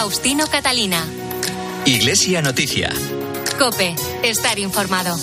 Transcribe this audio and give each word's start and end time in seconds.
Faustino 0.00 0.46
Catalina. 0.46 1.04
Iglesia 1.84 2.40
Noticia. 2.40 2.88
Cope, 3.58 3.96
estar 4.22 4.56
informado. 4.60 5.16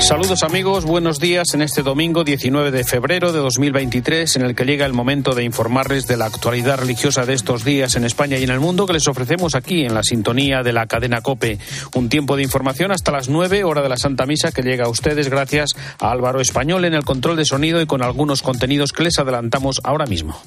Saludos 0.00 0.42
amigos, 0.42 0.84
buenos 0.84 1.20
días 1.20 1.54
en 1.54 1.62
este 1.62 1.84
domingo 1.84 2.24
19 2.24 2.72
de 2.72 2.82
febrero 2.82 3.30
de 3.30 3.38
2023 3.38 4.34
en 4.34 4.42
el 4.42 4.56
que 4.56 4.64
llega 4.64 4.86
el 4.86 4.92
momento 4.92 5.36
de 5.36 5.44
informarles 5.44 6.08
de 6.08 6.16
la 6.16 6.24
actualidad 6.24 6.78
religiosa 6.78 7.24
de 7.26 7.34
estos 7.34 7.62
días 7.62 7.94
en 7.94 8.04
España 8.04 8.38
y 8.38 8.42
en 8.42 8.50
el 8.50 8.58
mundo 8.58 8.86
que 8.86 8.94
les 8.94 9.06
ofrecemos 9.06 9.54
aquí 9.54 9.84
en 9.84 9.94
la 9.94 10.02
sintonía 10.02 10.64
de 10.64 10.72
la 10.72 10.88
cadena 10.88 11.20
Cope. 11.20 11.60
Un 11.94 12.08
tiempo 12.08 12.34
de 12.34 12.42
información 12.42 12.90
hasta 12.90 13.12
las 13.12 13.28
9 13.28 13.62
hora 13.62 13.82
de 13.82 13.88
la 13.88 13.98
Santa 13.98 14.26
Misa 14.26 14.50
que 14.50 14.62
llega 14.62 14.86
a 14.86 14.90
ustedes 14.90 15.28
gracias 15.28 15.76
a 16.00 16.10
Álvaro 16.10 16.40
Español 16.40 16.86
en 16.86 16.94
el 16.94 17.04
control 17.04 17.36
de 17.36 17.44
sonido 17.44 17.80
y 17.80 17.86
con 17.86 18.02
algunos 18.02 18.42
contenidos 18.42 18.90
que 18.90 19.04
les 19.04 19.20
adelantamos 19.20 19.80
ahora 19.84 20.06
mismo. 20.06 20.42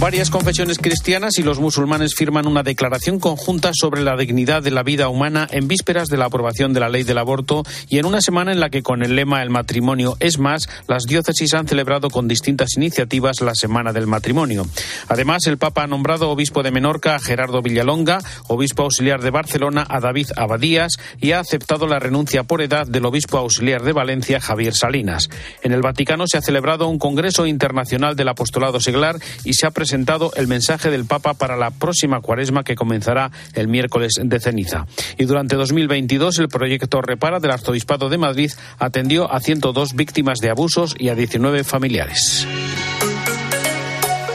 Varias 0.00 0.30
confesiones 0.30 0.78
cristianas 0.78 1.38
y 1.38 1.42
los 1.42 1.58
musulmanes 1.58 2.14
firman 2.14 2.46
una 2.46 2.62
declaración 2.62 3.18
conjunta 3.18 3.72
sobre 3.74 4.02
la 4.02 4.16
dignidad 4.16 4.62
de 4.62 4.70
la 4.70 4.84
vida 4.84 5.08
humana 5.08 5.48
en 5.50 5.66
vísperas 5.66 6.06
de 6.06 6.16
la 6.16 6.26
aprobación 6.26 6.72
de 6.72 6.78
la 6.78 6.88
ley 6.88 7.02
del 7.02 7.18
aborto 7.18 7.64
y 7.88 7.98
en 7.98 8.06
una 8.06 8.20
semana 8.20 8.52
en 8.52 8.60
la 8.60 8.70
que 8.70 8.84
con 8.84 9.02
el 9.02 9.16
lema 9.16 9.42
El 9.42 9.50
matrimonio 9.50 10.16
es 10.20 10.38
más, 10.38 10.68
las 10.86 11.02
diócesis 11.02 11.52
han 11.52 11.66
celebrado 11.66 12.10
con 12.10 12.28
distintas 12.28 12.76
iniciativas 12.76 13.40
la 13.40 13.56
Semana 13.56 13.92
del 13.92 14.06
Matrimonio. 14.06 14.68
Además, 15.08 15.48
el 15.48 15.58
Papa 15.58 15.82
ha 15.82 15.88
nombrado 15.88 16.30
obispo 16.30 16.62
de 16.62 16.70
Menorca 16.70 17.16
a 17.16 17.18
Gerardo 17.18 17.60
Villalonga, 17.60 18.20
obispo 18.46 18.84
auxiliar 18.84 19.20
de 19.20 19.30
Barcelona 19.30 19.84
a 19.90 19.98
David 19.98 20.28
Abadías 20.36 20.92
y 21.20 21.32
ha 21.32 21.40
aceptado 21.40 21.88
la 21.88 21.98
renuncia 21.98 22.44
por 22.44 22.62
edad 22.62 22.86
del 22.86 23.04
obispo 23.04 23.36
auxiliar 23.36 23.82
de 23.82 23.92
Valencia 23.92 24.40
Javier 24.40 24.76
Salinas. 24.76 25.28
En 25.64 25.72
el 25.72 25.82
Vaticano 25.82 26.28
se 26.28 26.38
ha 26.38 26.42
celebrado 26.42 26.86
un 26.86 27.00
Congreso 27.00 27.48
Internacional 27.48 28.14
del 28.14 28.28
Apostolado 28.28 28.78
Seglar 28.78 29.18
y 29.42 29.54
se 29.54 29.66
ha 29.66 29.72
presentado 29.72 29.87
presentado 29.88 30.32
el 30.36 30.48
mensaje 30.48 30.90
del 30.90 31.06
Papa 31.06 31.32
para 31.32 31.56
la 31.56 31.70
próxima 31.70 32.20
cuaresma 32.20 32.62
que 32.62 32.74
comenzará 32.74 33.30
el 33.54 33.68
miércoles 33.68 34.12
de 34.22 34.38
ceniza. 34.38 34.86
Y 35.16 35.24
durante 35.24 35.56
2022 35.56 36.40
el 36.40 36.48
proyecto 36.48 37.00
Repara 37.00 37.40
del 37.40 37.52
Arzobispado 37.52 38.10
de 38.10 38.18
Madrid 38.18 38.52
atendió 38.78 39.32
a 39.32 39.40
102 39.40 39.94
víctimas 39.94 40.40
de 40.40 40.50
abusos 40.50 40.94
y 40.98 41.08
a 41.08 41.14
19 41.14 41.64
familiares. 41.64 42.46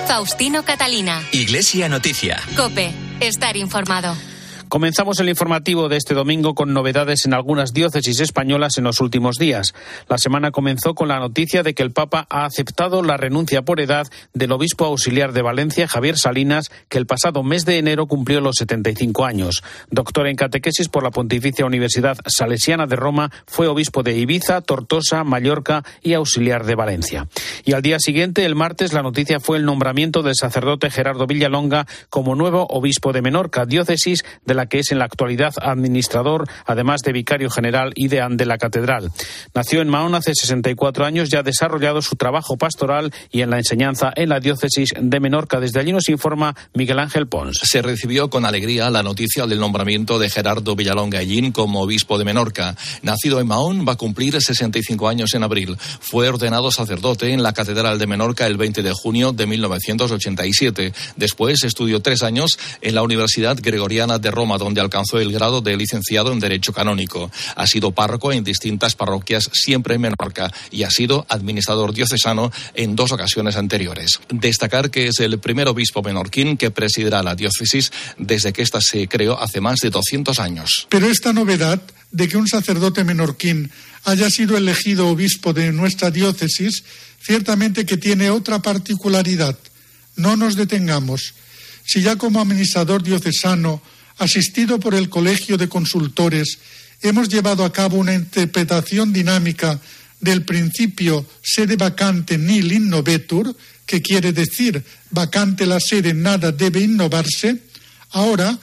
Faustino 0.07 0.63
Catalina. 0.65 1.21
Iglesia 1.31 1.87
Noticia. 1.87 2.41
Cope, 2.57 2.91
estar 3.19 3.55
informado. 3.55 4.15
Comenzamos 4.73 5.19
el 5.19 5.29
informativo 5.29 5.87
de 5.87 5.97
este 5.97 6.15
domingo 6.15 6.55
con 6.55 6.73
novedades 6.73 7.27
en 7.27 7.35
algunas 7.35 7.73
diócesis 7.73 8.19
españolas 8.19 8.79
en 8.79 8.85
los 8.85 9.01
últimos 9.01 9.35
días. 9.35 9.75
La 10.09 10.17
semana 10.17 10.49
comenzó 10.49 10.95
con 10.95 11.09
la 11.09 11.19
noticia 11.19 11.61
de 11.61 11.75
que 11.75 11.83
el 11.83 11.91
Papa 11.91 12.25
ha 12.31 12.45
aceptado 12.45 13.03
la 13.03 13.15
renuncia 13.15 13.61
por 13.61 13.79
edad 13.79 14.07
del 14.33 14.51
obispo 14.51 14.85
auxiliar 14.85 15.31
de 15.31 15.43
Valencia, 15.43 15.87
Javier 15.87 16.17
Salinas, 16.17 16.71
que 16.89 16.97
el 16.97 17.05
pasado 17.05 17.43
mes 17.43 17.65
de 17.65 17.77
enero 17.77 18.07
cumplió 18.07 18.41
los 18.41 18.55
75 18.55 19.25
años. 19.25 19.61
Doctor 19.91 20.25
en 20.25 20.35
catequesis 20.35 20.89
por 20.89 21.03
la 21.03 21.11
Pontificia 21.11 21.67
Universidad 21.67 22.17
Salesiana 22.25 22.87
de 22.87 22.95
Roma, 22.95 23.29
fue 23.45 23.67
obispo 23.67 24.01
de 24.01 24.17
Ibiza, 24.17 24.61
Tortosa, 24.61 25.23
Mallorca 25.23 25.83
y 26.01 26.13
auxiliar 26.13 26.65
de 26.65 26.73
Valencia. 26.73 27.27
Y 27.63 27.73
al 27.73 27.83
día 27.83 27.99
siguiente, 27.99 28.43
el 28.43 28.55
martes, 28.55 28.91
la 28.91 29.03
noticia 29.03 29.39
fue 29.39 29.57
el 29.57 29.65
nombramiento 29.65 30.23
del 30.23 30.33
sacerdote 30.33 30.89
Gerardo 30.89 31.27
Villalonga 31.27 31.85
como 32.09 32.33
nuevo 32.33 32.65
obispo 32.71 33.13
de 33.13 33.21
Menorca, 33.21 33.67
diócesis 33.67 34.25
de 34.47 34.53
la 34.55 34.62
que 34.65 34.79
es 34.79 34.91
en 34.91 34.99
la 34.99 35.05
actualidad 35.05 35.53
administrador, 35.61 36.47
además 36.65 37.01
de 37.01 37.13
vicario 37.13 37.49
general 37.49 37.91
y 37.95 38.07
deán 38.07 38.37
de 38.37 38.45
la 38.45 38.57
catedral. 38.57 39.11
Nació 39.53 39.81
en 39.81 39.89
Mahón 39.89 40.15
hace 40.15 40.33
64 40.33 41.05
años 41.05 41.29
y 41.31 41.35
ha 41.35 41.43
desarrollado 41.43 42.01
su 42.01 42.15
trabajo 42.15 42.57
pastoral 42.57 43.13
y 43.31 43.41
en 43.41 43.49
la 43.49 43.57
enseñanza 43.57 44.11
en 44.15 44.29
la 44.29 44.39
diócesis 44.39 44.89
de 44.99 45.19
Menorca. 45.19 45.59
Desde 45.59 45.79
allí 45.79 45.91
nos 45.91 46.09
informa 46.09 46.55
Miguel 46.73 46.99
Ángel 46.99 47.27
Pons. 47.27 47.59
Se 47.63 47.81
recibió 47.81 48.29
con 48.29 48.45
alegría 48.45 48.89
la 48.89 49.03
noticia 49.03 49.45
del 49.45 49.59
nombramiento 49.59 50.19
de 50.19 50.29
Gerardo 50.29 50.75
Villalón 50.75 51.09
Gallín 51.09 51.51
como 51.51 51.81
obispo 51.81 52.17
de 52.17 52.25
Menorca. 52.25 52.75
Nacido 53.01 53.39
en 53.39 53.47
Mahón, 53.47 53.85
va 53.87 53.93
a 53.93 53.97
cumplir 53.97 54.39
65 54.39 55.07
años 55.07 55.33
en 55.33 55.43
abril. 55.43 55.77
Fue 55.99 56.29
ordenado 56.29 56.71
sacerdote 56.71 57.31
en 57.31 57.43
la 57.43 57.53
Catedral 57.53 57.99
de 57.99 58.07
Menorca 58.07 58.47
el 58.47 58.57
20 58.57 58.83
de 58.83 58.93
junio 58.93 59.31
de 59.31 59.45
1987. 59.45 60.93
Después 61.15 61.63
estudió 61.63 62.01
tres 62.01 62.23
años 62.23 62.57
en 62.81 62.95
la 62.95 63.03
Universidad 63.03 63.57
Gregoriana 63.61 64.19
de 64.19 64.31
Roma 64.31 64.52
donde 64.57 64.81
alcanzó 64.81 65.19
el 65.19 65.31
grado 65.31 65.61
de 65.61 65.77
licenciado 65.77 66.31
en 66.31 66.39
Derecho 66.39 66.73
Canónico. 66.73 67.31
Ha 67.55 67.67
sido 67.67 67.91
párroco 67.91 68.31
en 68.31 68.43
distintas 68.43 68.95
parroquias, 68.95 69.49
siempre 69.53 69.95
en 69.95 70.01
Menorca, 70.01 70.51
y 70.71 70.83
ha 70.83 70.89
sido 70.89 71.25
administrador 71.29 71.93
diocesano 71.93 72.51
en 72.73 72.95
dos 72.95 73.11
ocasiones 73.11 73.55
anteriores. 73.55 74.19
Destacar 74.29 74.91
que 74.91 75.07
es 75.07 75.19
el 75.19 75.39
primer 75.39 75.67
obispo 75.67 76.01
menorquín 76.01 76.57
que 76.57 76.71
presidirá 76.71 77.23
la 77.23 77.35
diócesis 77.35 77.91
desde 78.17 78.53
que 78.53 78.61
ésta 78.61 78.79
se 78.81 79.07
creó 79.07 79.39
hace 79.39 79.61
más 79.61 79.79
de 79.79 79.89
200 79.89 80.39
años. 80.39 80.87
Pero 80.89 81.07
esta 81.07 81.33
novedad 81.33 81.81
de 82.11 82.27
que 82.27 82.37
un 82.37 82.47
sacerdote 82.47 83.03
menorquín 83.03 83.71
haya 84.05 84.29
sido 84.29 84.57
elegido 84.57 85.07
obispo 85.07 85.53
de 85.53 85.71
nuestra 85.71 86.11
diócesis, 86.11 86.83
ciertamente 87.21 87.85
que 87.85 87.97
tiene 87.97 88.29
otra 88.29 88.61
particularidad. 88.61 89.57
No 90.15 90.35
nos 90.35 90.55
detengamos. 90.55 91.33
Si 91.85 92.01
ya 92.01 92.15
como 92.15 92.39
administrador 92.39 93.03
diocesano 93.03 93.81
asistido 94.17 94.79
por 94.79 94.95
el 94.95 95.09
Colegio 95.09 95.57
de 95.57 95.69
Consultores, 95.69 96.59
hemos 97.01 97.29
llevado 97.29 97.65
a 97.65 97.73
cabo 97.73 97.97
una 97.97 98.13
interpretación 98.13 99.11
dinámica 99.11 99.79
del 100.19 100.43
principio 100.43 101.25
sede 101.41 101.75
vacante 101.75 102.37
nil 102.37 102.71
innovetur, 102.71 103.55
que 103.85 104.01
quiere 104.01 104.31
decir 104.31 104.83
vacante 105.11 105.65
la 105.65 105.79
sede, 105.79 106.13
nada 106.13 106.51
debe 106.51 106.79
innovarse, 106.79 107.59
ahora 108.11 108.57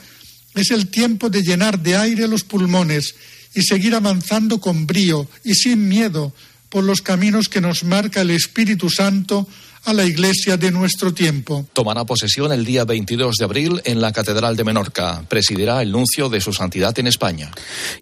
es 0.55 0.71
el 0.71 0.87
tiempo 0.87 1.29
de 1.29 1.43
llenar 1.43 1.79
de 1.79 1.95
aire 1.95 2.27
los 2.27 2.43
pulmones 2.43 3.15
y 3.53 3.61
seguir 3.61 3.95
avanzando 3.95 4.59
con 4.59 4.87
brío 4.87 5.29
y 5.43 5.53
sin 5.53 5.87
miedo 5.87 6.33
por 6.69 6.83
los 6.83 7.01
caminos 7.01 7.47
que 7.47 7.61
nos 7.61 7.83
marca 7.83 8.21
el 8.21 8.31
Espíritu 8.31 8.89
Santo 8.89 9.47
a 9.85 9.93
la 9.93 10.05
Iglesia 10.05 10.57
de 10.57 10.71
nuestro 10.71 11.13
tiempo. 11.13 11.65
Tomará 11.73 12.05
posesión 12.05 12.51
el 12.51 12.65
día 12.65 12.85
22 12.85 13.35
de 13.37 13.45
abril 13.45 13.81
en 13.85 13.99
la 13.99 14.11
Catedral 14.11 14.55
de 14.55 14.63
Menorca. 14.63 15.23
Presidirá 15.27 15.81
el 15.81 15.91
nuncio 15.91 16.29
de 16.29 16.41
su 16.41 16.53
santidad 16.53 16.97
en 16.99 17.07
España. 17.07 17.51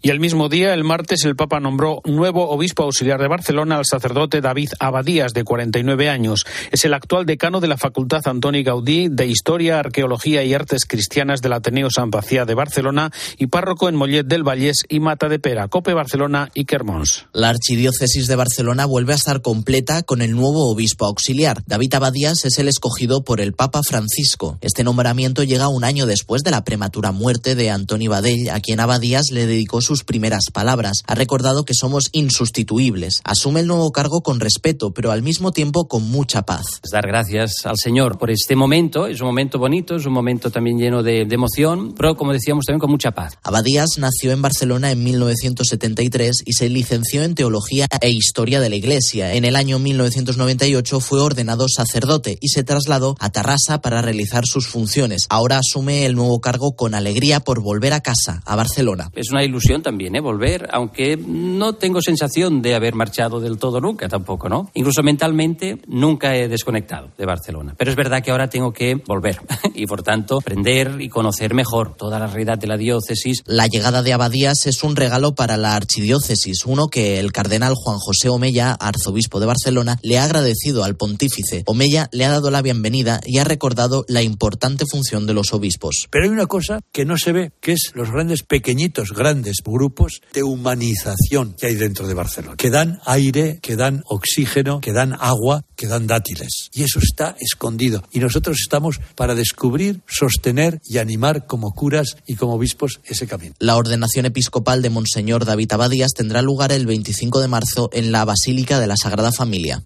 Y 0.02 0.10
el 0.10 0.20
mismo 0.20 0.50
día, 0.50 0.74
el 0.74 0.84
martes, 0.84 1.24
el 1.26 1.36
Papa 1.36 1.60
nombró 1.60 2.02
nuevo 2.06 2.50
obispo 2.50 2.84
auxiliar 2.84 3.22
de 3.22 3.28
Barcelona 3.28 3.78
al 3.78 3.86
sacerdote 3.86 4.42
David 4.42 4.72
Abadías, 4.80 5.34
de 5.34 5.44
49 5.44 6.10
años. 6.10 6.46
Es 6.72 6.84
el 6.86 6.94
actual 6.94 7.26
decano 7.26 7.60
de 7.62 7.68
la 7.68 7.78
Facultad 7.78 8.28
Antoni 8.28 8.64
Gaudí 8.64 9.08
de 9.10 9.28
Historia, 9.28 9.80
Arqueología 9.80 10.44
y 10.44 10.54
Artes 10.54 10.86
Cristianas 10.86 11.42
del 11.42 11.54
Ateneo 11.54 11.90
San 11.90 12.12
Pacía 12.12 12.46
de 12.46 12.56
Barcelona 12.56 13.12
y 13.38 13.48
párroco 13.48 13.88
en 13.88 13.96
Mollet 13.96 14.26
del 14.26 14.44
Vallés 14.44 14.84
y 14.90 15.00
Mata 15.00 15.30
de 15.30 15.40
Pera, 15.40 15.68
Cope 15.68 15.94
Barcelona 15.94 16.50
y 16.54 16.66
Kermons. 16.66 17.28
La 17.34 17.50
Archidiócesis 17.50 18.28
de 18.28 18.36
Barcelona 18.36 18.86
vuelve 18.86 19.14
a 19.14 19.18
estar 19.18 19.42
completa 19.42 20.04
con 20.04 20.22
el 20.22 20.32
nuevo 20.32 20.70
obispo 20.70 21.06
auxiliar. 21.06 21.64
David 21.70 21.94
Abadías 21.94 22.46
es 22.46 22.58
el 22.58 22.68
escogido 22.68 23.24
por 23.24 23.40
el 23.40 23.54
Papa 23.54 23.82
Francisco. 23.88 24.58
Este 24.60 24.84
nombramiento 24.84 25.44
llega 25.44 25.68
un 25.68 25.84
año 25.84 26.08
después 26.08 26.42
de 26.42 26.50
la 26.50 26.64
prematura 26.64 27.12
muerte 27.12 27.54
de 27.54 27.70
Antoni 27.70 28.08
Badell, 28.08 28.50
a 28.50 28.60
quien 28.60 28.80
Abadías 28.80 29.30
le 29.30 29.46
dedicó 29.46 29.80
sus 29.80 30.04
primeras 30.04 30.46
palabras. 30.52 31.04
Ha 31.06 31.14
recordado 31.14 31.66
que 31.66 31.76
somos 31.76 32.10
insustituibles. 32.12 33.22
Asume 33.24 33.60
el 33.60 33.68
nuevo 33.68 33.92
cargo 33.92 34.22
con 34.22 34.40
respeto, 34.40 34.96
pero 34.96 35.12
al 35.12 35.22
mismo 35.22 35.52
tiempo 35.52 35.88
con 35.88 36.10
mucha 36.10 36.42
paz. 36.42 36.66
Dar 36.92 37.06
gracias 37.06 37.52
al 37.66 37.78
Señor 37.78 38.18
por 38.18 38.32
este 38.32 38.56
momento. 38.56 39.06
Es 39.06 39.22
un 39.22 39.28
momento 39.28 39.60
bonito, 39.60 39.96
es 39.96 40.08
un 40.08 40.14
momento 40.14 40.50
también 40.50 40.80
lleno 40.80 41.04
de, 41.04 41.26
de 41.26 41.36
emoción, 41.36 41.94
pero 41.94 42.18
como 42.18 42.34
decíamos 42.34 42.66
también 42.66 42.80
con 42.80 42.90
mucha 42.90 43.12
paz. 43.12 43.38
Abadías 43.44 44.00
nació 44.00 44.32
en 44.32 44.42
Barcelona 44.42 44.90
en 44.90 45.04
1973 45.04 46.42
y 46.46 46.54
se 46.54 46.68
licenció 46.68 47.22
en 47.22 47.36
Teología 47.36 47.86
e 48.02 48.10
Historia 48.10 48.60
de 48.60 48.72
la 48.72 48.76
Iglesia. 48.76 49.36
En 49.36 49.46
el 49.46 49.56
año 49.56 49.78
1998 49.78 51.00
fue 51.00 51.20
ordenado 51.20 51.59
sacerdote 51.68 52.38
y 52.40 52.50
se 52.50 52.64
trasladó 52.64 53.16
a 53.20 53.30
Tarrasa 53.30 53.82
para 53.82 54.02
realizar 54.02 54.46
sus 54.46 54.68
funciones. 54.68 55.26
Ahora 55.30 55.60
asume 55.60 56.06
el 56.06 56.16
nuevo 56.16 56.40
cargo 56.40 56.76
con 56.76 56.94
alegría 56.94 57.40
por 57.40 57.62
volver 57.62 57.94
a 57.94 58.02
casa, 58.02 58.42
a 58.46 58.56
Barcelona. 58.56 59.12
Es 59.14 59.32
una 59.32 59.44
ilusión 59.44 59.82
también, 59.82 60.16
¿eh? 60.16 60.22
Volver, 60.22 60.68
aunque 60.72 61.18
no 61.18 61.74
tengo 61.74 62.02
sensación 62.02 62.62
de 62.62 62.76
haber 62.76 62.96
marchado 62.96 63.40
del 63.40 63.58
todo 63.58 63.82
nunca 63.82 64.08
tampoco, 64.08 64.50
¿no? 64.50 64.70
Incluso 64.74 65.04
mentalmente 65.04 65.80
nunca 65.88 66.36
he 66.36 66.48
desconectado 66.48 67.12
de 67.18 67.26
Barcelona. 67.26 67.76
Pero 67.78 67.92
es 67.92 67.98
verdad 67.98 68.24
que 68.24 68.32
ahora 68.32 68.50
tengo 68.50 68.72
que 68.72 68.96
volver 68.96 69.42
y, 69.76 69.86
por 69.86 70.04
tanto, 70.04 70.38
aprender 70.38 70.98
y 71.00 71.10
conocer 71.10 71.54
mejor 71.54 71.96
toda 71.96 72.20
la 72.20 72.28
realidad 72.28 72.58
de 72.58 72.68
la 72.68 72.78
diócesis. 72.78 73.44
La 73.46 73.68
llegada 73.68 74.02
de 74.02 74.14
Abadías 74.14 74.66
es 74.66 74.84
un 74.84 74.96
regalo 74.96 75.36
para 75.36 75.58
la 75.58 75.76
archidiócesis, 75.76 76.66
uno 76.66 76.90
que 76.90 77.20
el 77.20 77.32
cardenal 77.32 77.74
Juan 77.76 77.98
José 77.98 78.30
Omeya, 78.30 78.74
arzobispo 78.74 79.40
de 79.40 79.46
Barcelona, 79.46 79.98
le 80.02 80.18
ha 80.18 80.24
agradecido 80.24 80.84
al 80.84 80.96
pontífice 80.96 81.49
2015. 81.50 81.64
Omeya 81.66 82.10
le 82.12 82.26
ha 82.26 82.30
dado 82.30 82.52
la 82.52 82.62
bienvenida 82.62 83.20
y 83.26 83.38
ha 83.38 83.44
recordado 83.44 84.06
la 84.08 84.22
importante 84.22 84.86
función 84.90 85.26
de 85.26 85.34
los 85.34 85.54
obispos. 85.54 86.08
Pero 86.10 86.26
hay 86.26 86.30
una 86.30 86.46
cosa 86.46 86.82
que 86.92 87.06
no 87.06 87.18
se 87.18 87.32
ve, 87.32 87.52
que 87.62 87.74
es 87.74 87.92
los 87.94 88.12
grandes, 88.12 88.44
pequeñitos, 88.44 89.12
grandes 89.14 89.58
grupos 89.64 90.22
de 90.34 90.44
humanización 90.44 91.56
que 91.58 91.68
hay 91.68 91.76
dentro 91.76 92.08
de 92.08 92.14
Barcelona, 92.14 92.56
que 92.58 92.70
dan 92.70 93.00
aire, 93.06 93.60
que 93.62 93.76
dan 93.76 94.04
oxígeno, 94.06 94.80
que 94.82 94.94
dan 94.94 95.14
agua, 95.20 95.64
que 95.76 95.88
dan 95.88 96.08
dátiles. 96.08 96.70
Y 96.74 96.84
eso 96.84 97.00
está 97.00 97.36
escondido. 97.40 98.04
Y 98.12 98.20
nosotros 98.20 98.58
estamos 98.62 99.00
para 99.16 99.36
descubrir, 99.36 100.02
sostener 100.08 100.82
y 100.86 100.98
animar 100.98 101.46
como 101.46 101.72
curas 101.72 102.18
y 102.26 102.36
como 102.36 102.54
obispos 102.54 103.00
ese 103.04 103.28
camino. 103.28 103.56
La 103.60 103.78
ordenación 103.78 104.26
episcopal 104.26 104.82
de 104.82 104.90
Monseñor 104.90 105.46
David 105.46 105.72
Abadías 105.72 106.12
tendrá 106.16 106.42
lugar 106.42 106.72
el 106.72 106.86
25 106.86 107.40
de 107.40 107.48
marzo 107.48 107.90
en 107.94 108.12
la 108.12 108.26
Basílica 108.26 108.80
de 108.80 108.88
la 108.88 108.96
Sagrada 109.02 109.32
Familia. 109.32 109.84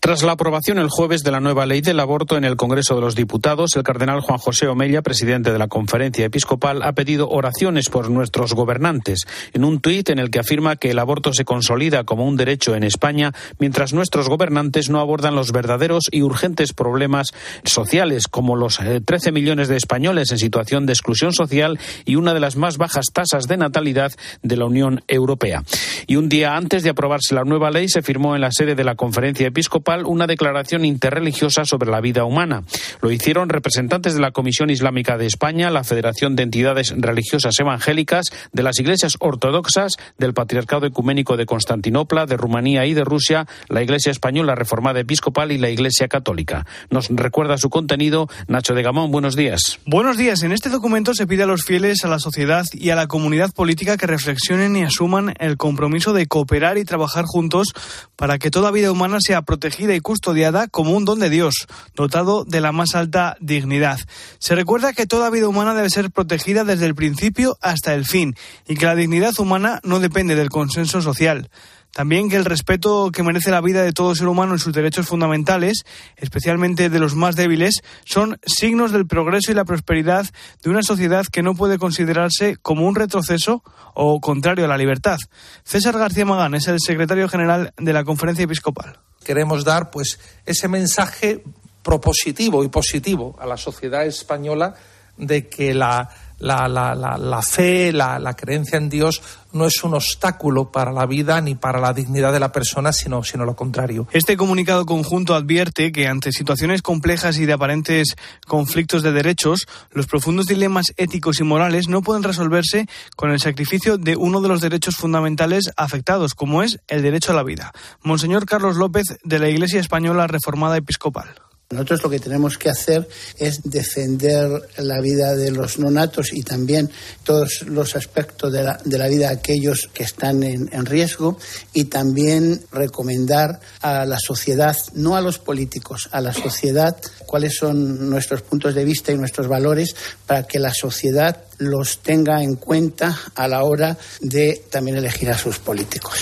Tras 0.00 0.22
la 0.22 0.32
aprobación 0.32 0.78
el 0.78 0.88
jueves 1.00 1.24
de 1.24 1.30
la 1.30 1.40
nueva 1.40 1.64
ley 1.64 1.80
del 1.80 1.98
aborto 1.98 2.36
en 2.36 2.44
el 2.44 2.56
Congreso 2.56 2.94
de 2.94 3.00
los 3.00 3.14
Diputados, 3.14 3.74
el 3.74 3.82
cardenal 3.84 4.20
Juan 4.20 4.36
José 4.36 4.66
Omella, 4.68 5.00
presidente 5.00 5.50
de 5.50 5.58
la 5.58 5.66
Conferencia 5.66 6.26
Episcopal, 6.26 6.82
ha 6.82 6.92
pedido 6.92 7.30
oraciones 7.30 7.88
por 7.88 8.10
nuestros 8.10 8.52
gobernantes. 8.52 9.26
En 9.54 9.64
un 9.64 9.80
tuit 9.80 10.10
en 10.10 10.18
el 10.18 10.30
que 10.30 10.40
afirma 10.40 10.76
que 10.76 10.90
el 10.90 10.98
aborto 10.98 11.32
se 11.32 11.46
consolida 11.46 12.04
como 12.04 12.26
un 12.26 12.36
derecho 12.36 12.74
en 12.74 12.84
España, 12.84 13.32
mientras 13.58 13.94
nuestros 13.94 14.28
gobernantes 14.28 14.90
no 14.90 15.00
abordan 15.00 15.34
los 15.34 15.52
verdaderos 15.52 16.04
y 16.10 16.20
urgentes 16.20 16.74
problemas 16.74 17.28
sociales, 17.64 18.28
como 18.28 18.54
los 18.54 18.76
13 18.76 19.30
eh, 19.30 19.32
millones 19.32 19.68
de 19.68 19.78
españoles 19.78 20.30
en 20.32 20.38
situación 20.38 20.84
de 20.84 20.92
exclusión 20.92 21.32
social 21.32 21.78
y 22.04 22.16
una 22.16 22.34
de 22.34 22.40
las 22.40 22.56
más 22.56 22.76
bajas 22.76 23.06
tasas 23.10 23.44
de 23.44 23.56
natalidad 23.56 24.12
de 24.42 24.56
la 24.58 24.66
Unión 24.66 25.00
Europea. 25.08 25.62
Y 26.06 26.16
un 26.16 26.28
día 26.28 26.56
antes 26.56 26.82
de 26.82 26.90
aprobarse 26.90 27.34
la 27.34 27.44
nueva 27.44 27.70
ley, 27.70 27.88
se 27.88 28.02
firmó 28.02 28.34
en 28.34 28.42
la 28.42 28.52
sede 28.52 28.74
de 28.74 28.84
la 28.84 28.96
Conferencia 28.96 29.46
Episcopal 29.46 30.04
una 30.04 30.26
declaración 30.26 30.89
interreligiosa 30.90 31.64
sobre 31.64 31.90
la 31.90 32.00
vida 32.00 32.24
humana. 32.24 32.64
Lo 33.00 33.10
hicieron 33.10 33.48
representantes 33.48 34.14
de 34.14 34.20
la 34.20 34.32
Comisión 34.32 34.68
Islámica 34.68 35.16
de 35.16 35.26
España, 35.26 35.70
la 35.70 35.84
Federación 35.84 36.36
de 36.36 36.42
Entidades 36.42 36.92
Religiosas 36.96 37.58
Evangélicas, 37.58 38.26
de 38.52 38.62
las 38.62 38.78
Iglesias 38.78 39.14
Ortodoxas, 39.20 39.96
del 40.18 40.34
Patriarcado 40.34 40.86
Ecuménico 40.86 41.36
de 41.36 41.46
Constantinopla, 41.46 42.26
de 42.26 42.36
Rumanía 42.36 42.86
y 42.86 42.94
de 42.94 43.04
Rusia, 43.04 43.46
la 43.68 43.82
Iglesia 43.82 44.12
Española 44.12 44.54
Reformada 44.54 45.00
Episcopal 45.00 45.52
y 45.52 45.58
la 45.58 45.70
Iglesia 45.70 46.08
Católica. 46.08 46.66
Nos 46.90 47.08
recuerda 47.08 47.56
su 47.56 47.70
contenido 47.70 48.28
Nacho 48.48 48.74
de 48.74 48.82
Gamón. 48.82 49.10
Buenos 49.10 49.36
días. 49.36 49.78
Buenos 49.86 50.16
días. 50.16 50.42
En 50.42 50.52
este 50.52 50.68
documento 50.68 51.14
se 51.14 51.26
pide 51.26 51.44
a 51.44 51.46
los 51.46 51.64
fieles, 51.64 52.04
a 52.04 52.08
la 52.08 52.18
sociedad 52.18 52.64
y 52.72 52.90
a 52.90 52.96
la 52.96 53.06
comunidad 53.06 53.52
política 53.52 53.96
que 53.96 54.06
reflexionen 54.06 54.76
y 54.76 54.82
asuman 54.82 55.34
el 55.38 55.56
compromiso 55.56 56.12
de 56.12 56.26
cooperar 56.26 56.78
y 56.78 56.84
trabajar 56.84 57.24
juntos 57.26 57.72
para 58.16 58.38
que 58.38 58.50
toda 58.50 58.70
vida 58.70 58.90
humana 58.90 59.18
sea 59.20 59.42
protegida 59.42 59.94
y 59.94 60.00
custodiada 60.00 60.68
como 60.80 60.96
un 60.96 61.04
don 61.04 61.18
de 61.18 61.28
Dios, 61.28 61.66
dotado 61.94 62.46
de 62.46 62.62
la 62.62 62.72
más 62.72 62.94
alta 62.94 63.36
dignidad. 63.38 63.98
Se 64.38 64.54
recuerda 64.54 64.94
que 64.94 65.04
toda 65.04 65.28
vida 65.28 65.46
humana 65.46 65.74
debe 65.74 65.90
ser 65.90 66.10
protegida 66.10 66.64
desde 66.64 66.86
el 66.86 66.94
principio 66.94 67.58
hasta 67.60 67.92
el 67.92 68.06
fin 68.06 68.34
y 68.66 68.76
que 68.76 68.86
la 68.86 68.94
dignidad 68.94 69.38
humana 69.38 69.80
no 69.84 70.00
depende 70.00 70.36
del 70.36 70.48
consenso 70.48 71.02
social. 71.02 71.50
También 71.92 72.30
que 72.30 72.36
el 72.36 72.46
respeto 72.46 73.10
que 73.12 73.22
merece 73.22 73.50
la 73.50 73.60
vida 73.60 73.82
de 73.82 73.92
todo 73.92 74.14
ser 74.14 74.26
humano 74.26 74.54
en 74.54 74.58
sus 74.58 74.72
derechos 74.72 75.06
fundamentales, 75.06 75.84
especialmente 76.16 76.88
de 76.88 76.98
los 76.98 77.14
más 77.14 77.36
débiles, 77.36 77.82
son 78.06 78.38
signos 78.46 78.90
del 78.90 79.06
progreso 79.06 79.52
y 79.52 79.56
la 79.56 79.66
prosperidad 79.66 80.24
de 80.62 80.70
una 80.70 80.82
sociedad 80.82 81.26
que 81.26 81.42
no 81.42 81.54
puede 81.54 81.76
considerarse 81.76 82.56
como 82.56 82.88
un 82.88 82.94
retroceso 82.94 83.62
o 83.92 84.18
contrario 84.18 84.64
a 84.64 84.68
la 84.68 84.78
libertad. 84.78 85.18
César 85.62 85.98
García 85.98 86.24
Magán 86.24 86.54
es 86.54 86.68
el 86.68 86.78
secretario 86.80 87.28
general 87.28 87.74
de 87.76 87.92
la 87.92 88.02
Conferencia 88.02 88.44
Episcopal. 88.44 89.09
Queremos 89.24 89.64
dar 89.64 89.90
pues 89.90 90.18
ese 90.46 90.68
mensaje 90.68 91.42
propositivo 91.82 92.64
y 92.64 92.68
positivo 92.68 93.36
a 93.38 93.46
la 93.46 93.56
sociedad 93.56 94.04
española 94.06 94.74
de 95.16 95.48
que 95.48 95.74
la 95.74 96.08
la, 96.40 96.68
la, 96.68 96.94
la, 96.94 97.42
fe, 97.42 97.92
la, 97.92 98.34
creencia 98.34 98.78
en 98.78 98.88
Dios 98.88 99.22
no 99.52 99.66
es 99.66 99.82
un 99.84 99.94
obstáculo 99.94 100.72
para 100.72 100.92
la 100.92 101.06
vida 101.06 101.40
ni 101.40 101.54
para 101.54 101.80
la 101.80 101.92
dignidad 101.92 102.32
de 102.32 102.40
la 102.40 102.52
persona, 102.52 102.92
sino, 102.92 103.22
sino 103.22 103.44
lo 103.44 103.54
contrario. 103.54 104.08
Este 104.12 104.36
comunicado 104.36 104.86
conjunto 104.86 105.34
advierte 105.34 105.92
que 105.92 106.06
ante 106.06 106.32
situaciones 106.32 106.82
complejas 106.82 107.38
y 107.38 107.46
de 107.46 107.52
aparentes 107.52 108.16
conflictos 108.46 109.02
de 109.02 109.12
derechos, 109.12 109.66
los 109.92 110.06
profundos 110.06 110.46
dilemas 110.46 110.92
éticos 110.96 111.40
y 111.40 111.44
morales 111.44 111.88
no 111.88 112.02
pueden 112.02 112.22
resolverse 112.22 112.86
con 113.16 113.30
el 113.30 113.40
sacrificio 113.40 113.98
de 113.98 114.16
uno 114.16 114.40
de 114.40 114.48
los 114.48 114.60
derechos 114.60 114.96
fundamentales 114.96 115.70
afectados, 115.76 116.34
como 116.34 116.62
es 116.62 116.80
el 116.88 117.02
derecho 117.02 117.32
a 117.32 117.36
la 117.36 117.42
vida. 117.42 117.72
Monseñor 118.02 118.46
Carlos 118.46 118.76
López, 118.76 119.18
de 119.22 119.38
la 119.38 119.48
Iglesia 119.48 119.80
Española 119.80 120.26
Reformada 120.26 120.76
Episcopal. 120.76 121.49
Nosotros 121.72 122.02
lo 122.02 122.10
que 122.10 122.18
tenemos 122.18 122.58
que 122.58 122.68
hacer 122.68 123.08
es 123.38 123.62
defender 123.62 124.50
la 124.78 125.00
vida 125.00 125.36
de 125.36 125.52
los 125.52 125.78
nonatos 125.78 126.32
y 126.32 126.42
también 126.42 126.90
todos 127.22 127.62
los 127.62 127.94
aspectos 127.94 128.52
de 128.52 128.64
la, 128.64 128.80
de 128.84 128.98
la 128.98 129.06
vida 129.06 129.28
de 129.28 129.34
aquellos 129.34 129.88
que 129.94 130.02
están 130.02 130.42
en, 130.42 130.68
en, 130.72 130.84
riesgo 130.84 131.38
y 131.72 131.84
también 131.84 132.60
recomendar 132.72 133.60
a 133.82 134.04
la 134.04 134.18
sociedad, 134.18 134.76
no 134.94 135.14
a 135.14 135.20
los 135.20 135.38
políticos, 135.38 136.08
a 136.10 136.20
la 136.20 136.34
sociedad 136.34 136.96
cuáles 137.24 137.54
son 137.54 138.10
nuestros 138.10 138.42
puntos 138.42 138.74
de 138.74 138.84
vista 138.84 139.12
y 139.12 139.16
nuestros 139.16 139.46
valores 139.46 139.94
para 140.26 140.42
que 140.42 140.58
la 140.58 140.74
sociedad 140.74 141.44
los 141.58 141.98
tenga 141.98 142.42
en 142.42 142.56
cuenta 142.56 143.16
a 143.36 143.46
la 143.46 143.62
hora 143.62 143.96
de 144.20 144.64
también 144.70 144.96
elegir 144.96 145.30
a 145.30 145.38
sus 145.38 145.60
políticos. 145.60 146.18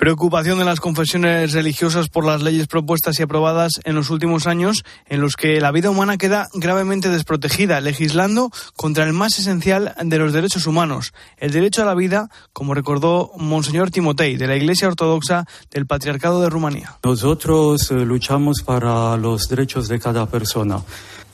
Preocupación 0.00 0.58
de 0.58 0.64
las 0.64 0.80
confesiones 0.80 1.52
religiosas 1.52 2.08
por 2.08 2.24
las 2.24 2.40
leyes 2.40 2.66
propuestas 2.68 3.20
y 3.20 3.22
aprobadas 3.22 3.72
en 3.84 3.94
los 3.94 4.08
últimos 4.08 4.46
años, 4.46 4.82
en 5.10 5.20
los 5.20 5.36
que 5.36 5.60
la 5.60 5.72
vida 5.72 5.90
humana 5.90 6.16
queda 6.16 6.48
gravemente 6.54 7.10
desprotegida, 7.10 7.82
legislando 7.82 8.50
contra 8.76 9.04
el 9.04 9.12
más 9.12 9.38
esencial 9.38 9.94
de 10.02 10.18
los 10.18 10.32
derechos 10.32 10.66
humanos, 10.66 11.12
el 11.36 11.52
derecho 11.52 11.82
a 11.82 11.84
la 11.84 11.94
vida, 11.94 12.30
como 12.54 12.72
recordó 12.72 13.32
Monseñor 13.36 13.90
Timotei, 13.90 14.38
de 14.38 14.46
la 14.46 14.56
Iglesia 14.56 14.88
Ortodoxa 14.88 15.44
del 15.70 15.84
Patriarcado 15.84 16.40
de 16.40 16.48
Rumanía. 16.48 16.96
Nosotros 17.04 17.90
eh, 17.90 17.96
luchamos 17.96 18.62
para 18.62 19.18
los 19.18 19.50
derechos 19.50 19.86
de 19.88 20.00
cada 20.00 20.24
persona 20.24 20.80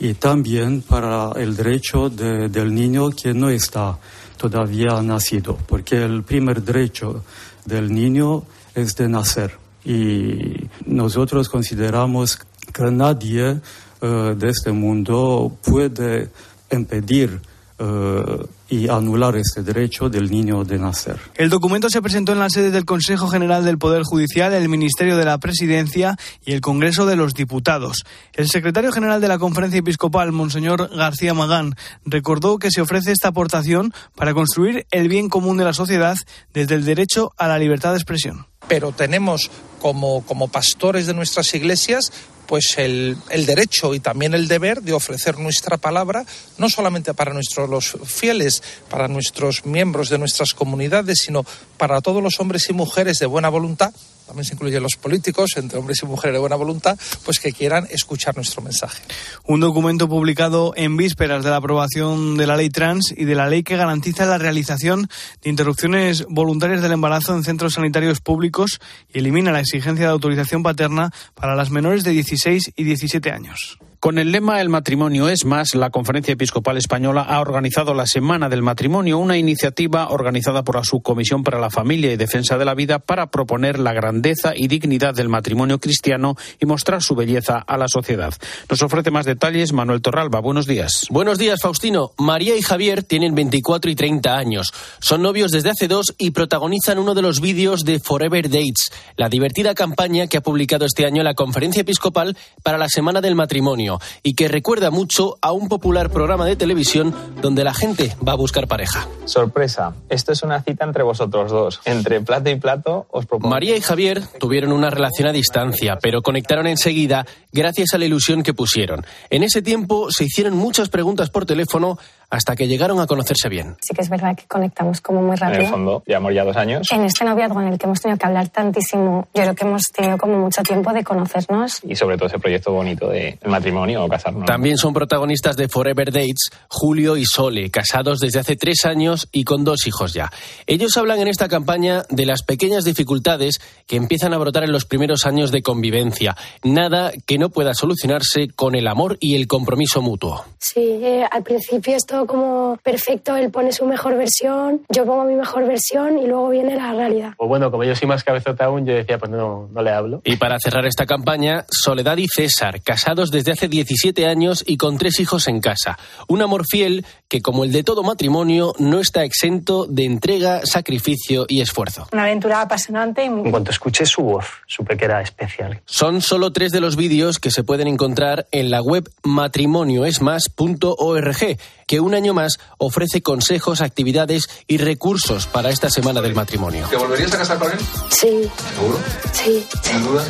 y 0.00 0.14
también 0.14 0.82
para 0.82 1.30
el 1.36 1.54
derecho 1.54 2.10
del 2.10 2.74
niño 2.74 3.10
que 3.10 3.32
no 3.32 3.48
está 3.48 3.96
todavía 4.36 5.00
nacido, 5.02 5.56
porque 5.68 6.02
el 6.02 6.24
primer 6.24 6.62
derecho 6.64 7.22
del 7.64 7.94
niño 7.94 8.42
es 8.76 8.94
de 8.94 9.08
nacer. 9.08 9.52
Y 9.84 10.68
nosotros 10.84 11.48
consideramos 11.48 12.38
que 12.72 12.90
nadie 12.90 13.60
eh, 14.02 14.34
de 14.36 14.48
este 14.48 14.70
mundo 14.70 15.56
puede 15.64 16.28
impedir 16.70 17.40
eh, 17.78 18.46
y 18.68 18.88
anular 18.88 19.36
este 19.36 19.62
derecho 19.62 20.08
del 20.08 20.30
niño 20.30 20.64
de 20.64 20.78
nacer. 20.78 21.18
El 21.34 21.50
documento 21.50 21.88
se 21.90 22.02
presentó 22.02 22.32
en 22.32 22.38
la 22.38 22.50
sede 22.50 22.70
del 22.70 22.84
Consejo 22.84 23.28
General 23.28 23.64
del 23.64 23.78
Poder 23.78 24.02
Judicial, 24.02 24.52
el 24.52 24.68
Ministerio 24.68 25.16
de 25.16 25.24
la 25.24 25.38
Presidencia 25.38 26.16
y 26.44 26.52
el 26.52 26.60
Congreso 26.60 27.06
de 27.06 27.16
los 27.16 27.34
Diputados. 27.34 28.04
El 28.32 28.48
secretario 28.48 28.92
general 28.92 29.20
de 29.20 29.28
la 29.28 29.38
Conferencia 29.38 29.78
Episcopal, 29.78 30.32
Monseñor 30.32 30.90
García 30.94 31.34
Magán, 31.34 31.74
recordó 32.04 32.58
que 32.58 32.70
se 32.70 32.80
ofrece 32.80 33.12
esta 33.12 33.28
aportación 33.28 33.92
para 34.14 34.34
construir 34.34 34.86
el 34.90 35.08
bien 35.08 35.28
común 35.28 35.56
de 35.56 35.64
la 35.64 35.72
sociedad 35.72 36.16
desde 36.52 36.74
el 36.74 36.84
derecho 36.84 37.32
a 37.36 37.48
la 37.48 37.58
libertad 37.58 37.92
de 37.92 37.98
expresión 37.98 38.46
pero 38.68 38.92
tenemos 38.92 39.50
como, 39.80 40.24
como 40.24 40.48
pastores 40.48 41.06
de 41.06 41.14
nuestras 41.14 41.54
iglesias 41.54 42.12
pues 42.46 42.74
el, 42.78 43.16
el, 43.30 43.46
derecho 43.46 43.94
y 43.94 44.00
también 44.00 44.34
el 44.34 44.48
deber 44.48 44.82
de 44.82 44.92
ofrecer 44.92 45.38
nuestra 45.38 45.76
palabra, 45.76 46.24
no 46.58 46.68
solamente 46.68 47.14
para 47.14 47.32
nuestros 47.32 47.68
los 47.68 47.96
fieles, 48.04 48.62
para 48.88 49.08
nuestros 49.08 49.66
miembros 49.66 50.08
de 50.08 50.18
nuestras 50.18 50.54
comunidades, 50.54 51.18
sino 51.20 51.44
para 51.76 52.00
todos 52.00 52.22
los 52.22 52.40
hombres 52.40 52.68
y 52.68 52.72
mujeres 52.72 53.18
de 53.18 53.26
buena 53.26 53.48
voluntad 53.48 53.92
también 54.26 54.44
se 54.44 54.54
incluyen 54.54 54.82
los 54.82 54.96
políticos, 54.96 55.52
entre 55.56 55.78
hombres 55.78 56.00
y 56.02 56.06
mujeres 56.06 56.34
de 56.34 56.40
buena 56.40 56.56
voluntad, 56.56 56.98
pues 57.24 57.38
que 57.38 57.52
quieran 57.52 57.86
escuchar 57.90 58.36
nuestro 58.36 58.62
mensaje. 58.62 59.02
Un 59.44 59.60
documento 59.60 60.08
publicado 60.08 60.72
en 60.76 60.96
vísperas 60.96 61.44
de 61.44 61.50
la 61.50 61.56
aprobación 61.56 62.36
de 62.36 62.46
la 62.46 62.56
ley 62.56 62.70
trans 62.70 63.14
y 63.16 63.24
de 63.24 63.34
la 63.34 63.48
ley 63.48 63.62
que 63.62 63.76
garantiza 63.76 64.26
la 64.26 64.38
realización 64.38 65.08
de 65.42 65.50
interrupciones 65.50 66.26
voluntarias 66.28 66.82
del 66.82 66.92
embarazo 66.92 67.34
en 67.34 67.44
centros 67.44 67.74
sanitarios 67.74 68.20
públicos 68.20 68.80
y 69.12 69.18
elimina 69.18 69.52
la 69.52 69.60
exigencia 69.60 70.06
de 70.06 70.12
autorización 70.12 70.62
paterna 70.62 71.12
para 71.34 71.54
las 71.54 71.70
menores 71.70 72.04
de 72.04 72.10
16 72.10 72.72
y 72.76 72.84
17 72.84 73.30
años. 73.30 73.78
Con 74.06 74.18
el 74.18 74.30
lema 74.30 74.60
El 74.60 74.68
matrimonio 74.68 75.28
es 75.28 75.44
más, 75.44 75.74
la 75.74 75.90
Conferencia 75.90 76.34
Episcopal 76.34 76.76
Española 76.76 77.22
ha 77.22 77.40
organizado 77.40 77.92
la 77.92 78.06
Semana 78.06 78.48
del 78.48 78.62
Matrimonio, 78.62 79.18
una 79.18 79.36
iniciativa 79.36 80.10
organizada 80.10 80.62
por 80.62 80.76
la 80.76 80.84
Subcomisión 80.84 81.42
para 81.42 81.58
la 81.58 81.70
Familia 81.70 82.12
y 82.12 82.16
Defensa 82.16 82.56
de 82.56 82.64
la 82.64 82.76
Vida 82.76 83.00
para 83.00 83.32
proponer 83.32 83.80
la 83.80 83.92
grandeza 83.92 84.52
y 84.54 84.68
dignidad 84.68 85.12
del 85.12 85.28
matrimonio 85.28 85.80
cristiano 85.80 86.36
y 86.60 86.66
mostrar 86.66 87.02
su 87.02 87.16
belleza 87.16 87.58
a 87.58 87.76
la 87.76 87.88
sociedad. 87.88 88.32
Nos 88.70 88.80
ofrece 88.80 89.10
más 89.10 89.26
detalles 89.26 89.72
Manuel 89.72 90.02
Torralba. 90.02 90.38
Buenos 90.38 90.68
días. 90.68 91.08
Buenos 91.10 91.36
días, 91.36 91.60
Faustino. 91.60 92.12
María 92.16 92.56
y 92.56 92.62
Javier 92.62 93.02
tienen 93.02 93.34
24 93.34 93.90
y 93.90 93.96
30 93.96 94.36
años. 94.36 94.72
Son 95.00 95.20
novios 95.20 95.50
desde 95.50 95.70
hace 95.70 95.88
dos 95.88 96.14
y 96.16 96.30
protagonizan 96.30 97.00
uno 97.00 97.16
de 97.16 97.22
los 97.22 97.40
vídeos 97.40 97.84
de 97.84 97.98
Forever 97.98 98.48
Dates, 98.50 98.92
la 99.16 99.28
divertida 99.28 99.74
campaña 99.74 100.28
que 100.28 100.36
ha 100.36 100.42
publicado 100.42 100.86
este 100.86 101.06
año 101.06 101.24
la 101.24 101.34
Conferencia 101.34 101.80
Episcopal 101.80 102.36
para 102.62 102.78
la 102.78 102.88
Semana 102.88 103.20
del 103.20 103.34
Matrimonio 103.34 103.95
y 104.22 104.34
que 104.34 104.48
recuerda 104.48 104.90
mucho 104.90 105.38
a 105.40 105.52
un 105.52 105.68
popular 105.68 106.10
programa 106.10 106.46
de 106.46 106.56
televisión 106.56 107.14
donde 107.40 107.64
la 107.64 107.74
gente 107.74 108.16
va 108.26 108.32
a 108.32 108.36
buscar 108.36 108.68
pareja. 108.68 109.08
Sorpresa, 109.24 109.94
esto 110.08 110.32
es 110.32 110.42
una 110.42 110.62
cita 110.62 110.84
entre 110.84 111.02
vosotros 111.02 111.50
dos. 111.50 111.80
Entre 111.84 112.20
plato 112.20 112.50
y 112.50 112.56
plato 112.56 113.06
os 113.10 113.26
propongo. 113.26 113.50
María 113.50 113.76
y 113.76 113.80
Javier 113.80 114.22
tuvieron 114.38 114.72
una 114.72 114.90
relación 114.90 115.28
a 115.28 115.32
distancia, 115.32 115.98
pero 116.00 116.22
conectaron 116.22 116.66
enseguida 116.66 117.26
gracias 117.52 117.94
a 117.94 117.98
la 117.98 118.04
ilusión 118.04 118.42
que 118.42 118.54
pusieron. 118.54 119.04
En 119.30 119.42
ese 119.42 119.62
tiempo 119.62 120.10
se 120.10 120.24
hicieron 120.24 120.56
muchas 120.56 120.88
preguntas 120.88 121.30
por 121.30 121.46
teléfono 121.46 121.98
hasta 122.30 122.56
que 122.56 122.66
llegaron 122.66 123.00
a 123.00 123.06
conocerse 123.06 123.48
bien. 123.48 123.76
Sí 123.80 123.94
que 123.94 124.02
es 124.02 124.08
verdad 124.08 124.36
que 124.36 124.46
conectamos 124.46 125.00
como 125.00 125.22
muy 125.22 125.36
rápido. 125.36 125.60
En 125.60 125.66
el 125.66 125.72
fondo, 125.72 126.02
llevamos 126.06 126.34
ya 126.34 126.44
dos 126.44 126.56
años. 126.56 126.86
En 126.90 127.04
este 127.04 127.24
noviazgo 127.24 127.60
en 127.60 127.68
el 127.68 127.78
que 127.78 127.86
hemos 127.86 128.00
tenido 128.00 128.18
que 128.18 128.26
hablar 128.26 128.48
tantísimo, 128.48 129.28
yo 129.34 129.42
creo 129.42 129.54
que 129.54 129.64
hemos 129.64 129.82
tenido 129.94 130.18
como 130.18 130.38
mucho 130.38 130.62
tiempo 130.62 130.92
de 130.92 131.04
conocernos. 131.04 131.80
Y 131.84 131.94
sobre 131.94 132.16
todo 132.16 132.28
ese 132.28 132.38
proyecto 132.38 132.72
bonito 132.72 133.08
de 133.08 133.38
matrimonio 133.44 134.04
o 134.04 134.08
casarnos. 134.08 134.44
También 134.44 134.76
son 134.76 134.92
protagonistas 134.92 135.56
de 135.56 135.68
Forever 135.68 136.12
Dates 136.12 136.50
Julio 136.68 137.16
y 137.16 137.24
Sole, 137.24 137.70
casados 137.70 138.18
desde 138.18 138.40
hace 138.40 138.56
tres 138.56 138.84
años 138.84 139.28
y 139.32 139.44
con 139.44 139.64
dos 139.64 139.86
hijos 139.86 140.12
ya. 140.12 140.30
Ellos 140.66 140.96
hablan 140.96 141.20
en 141.20 141.28
esta 141.28 141.48
campaña 141.48 142.02
de 142.08 142.26
las 142.26 142.42
pequeñas 142.42 142.84
dificultades 142.84 143.60
que 143.86 143.96
empiezan 143.96 144.34
a 144.34 144.38
brotar 144.38 144.64
en 144.64 144.72
los 144.72 144.84
primeros 144.84 145.26
años 145.26 145.52
de 145.52 145.62
convivencia. 145.62 146.36
Nada 146.62 147.12
que 147.26 147.38
no 147.38 147.50
pueda 147.50 147.74
solucionarse 147.74 148.48
con 148.54 148.74
el 148.74 148.88
amor 148.88 149.16
y 149.20 149.36
el 149.36 149.46
compromiso 149.46 150.02
mutuo. 150.02 150.44
Sí, 150.58 150.80
eh, 150.80 151.24
al 151.30 151.42
principio 151.42 151.96
esto 151.96 152.15
como 152.24 152.78
perfecto, 152.82 153.36
él 153.36 153.50
pone 153.50 153.72
su 153.72 153.84
mejor 153.84 154.16
versión, 154.16 154.82
yo 154.88 155.04
pongo 155.04 155.24
mi 155.24 155.34
mejor 155.34 155.66
versión 155.66 156.18
y 156.18 156.26
luego 156.26 156.50
viene 156.50 156.76
la 156.76 156.92
realidad. 156.92 157.32
Pues 157.36 157.48
bueno, 157.48 157.70
como 157.70 157.84
yo 157.84 157.94
soy 157.96 158.08
más 158.08 158.24
cabezota 158.24 158.66
aún, 158.66 158.86
yo 158.86 158.94
decía, 158.94 159.18
pues 159.18 159.30
no, 159.30 159.68
no 159.72 159.82
le 159.82 159.90
hablo. 159.90 160.22
Y 160.24 160.36
para 160.36 160.58
cerrar 160.58 160.86
esta 160.86 161.04
campaña, 161.04 161.66
Soledad 161.68 162.16
y 162.16 162.28
César, 162.28 162.80
casados 162.80 163.30
desde 163.30 163.52
hace 163.52 163.68
17 163.68 164.26
años 164.26 164.62
y 164.66 164.76
con 164.76 164.98
tres 164.98 165.20
hijos 165.20 165.48
en 165.48 165.60
casa. 165.60 165.98
Un 166.28 166.42
amor 166.42 166.64
fiel 166.70 167.04
que, 167.28 167.42
como 167.42 167.64
el 167.64 167.72
de 167.72 167.82
todo 167.82 168.04
matrimonio, 168.04 168.72
no 168.78 169.00
está 169.00 169.24
exento 169.24 169.86
de 169.86 170.04
entrega, 170.04 170.60
sacrificio 170.64 171.46
y 171.48 171.60
esfuerzo. 171.60 172.06
Una 172.12 172.22
aventura 172.24 172.60
apasionante 172.60 173.24
y 173.24 173.30
muy... 173.30 173.46
En 173.46 173.50
cuanto 173.50 173.72
escuché 173.72 174.06
su 174.06 174.22
voz, 174.22 174.46
supe 174.66 174.96
que 174.96 175.06
era 175.06 175.20
especial. 175.20 175.82
Son 175.84 176.22
solo 176.22 176.52
tres 176.52 176.70
de 176.72 176.80
los 176.80 176.96
vídeos 176.96 177.38
que 177.38 177.50
se 177.50 177.62
pueden 177.64 177.88
encontrar 177.88 178.46
en 178.52 178.70
la 178.70 178.80
web 178.80 179.10
matrimonioesmas.org, 179.24 181.58
que 181.86 182.00
un 182.06 182.14
año 182.14 182.34
más 182.34 182.58
ofrece 182.78 183.22
consejos, 183.22 183.80
actividades 183.80 184.48
y 184.66 184.78
recursos 184.78 185.46
para 185.46 185.70
esta 185.70 185.90
semana 185.90 186.20
del 186.20 186.34
matrimonio. 186.34 186.86
¿Te 186.88 186.96
volverías 186.96 187.34
a 187.34 187.38
casar 187.38 187.58
con 187.58 187.70
él? 187.70 187.78
Sí. 188.08 188.50
¿Seguro? 188.74 188.98
Sí. 189.32 189.66
¿Sin 189.82 190.04
duda? 190.04 190.24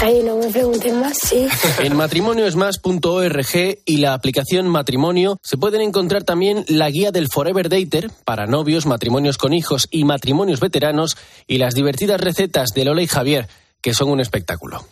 Ahí 0.00 0.22
no 0.22 0.36
me 0.36 0.46
pregunten 0.48 1.00
más, 1.00 1.18
sí. 1.18 1.48
En 1.80 1.96
matrimonioesmas.org 1.96 3.78
y 3.84 3.96
la 3.96 4.14
aplicación 4.14 4.68
Matrimonio 4.68 5.40
se 5.42 5.56
pueden 5.56 5.80
encontrar 5.80 6.22
también 6.22 6.64
la 6.68 6.88
guía 6.88 7.10
del 7.10 7.28
Forever 7.28 7.68
Dater 7.68 8.10
para 8.24 8.46
novios, 8.46 8.86
matrimonios 8.86 9.38
con 9.38 9.52
hijos 9.52 9.88
y 9.90 10.04
matrimonios 10.04 10.60
veteranos 10.60 11.16
y 11.48 11.58
las 11.58 11.74
divertidas 11.74 12.20
recetas 12.20 12.70
de 12.76 12.84
Lola 12.84 13.02
y 13.02 13.08
Javier, 13.08 13.48
que 13.80 13.92
son 13.92 14.10
un 14.10 14.20
espectáculo. 14.20 14.86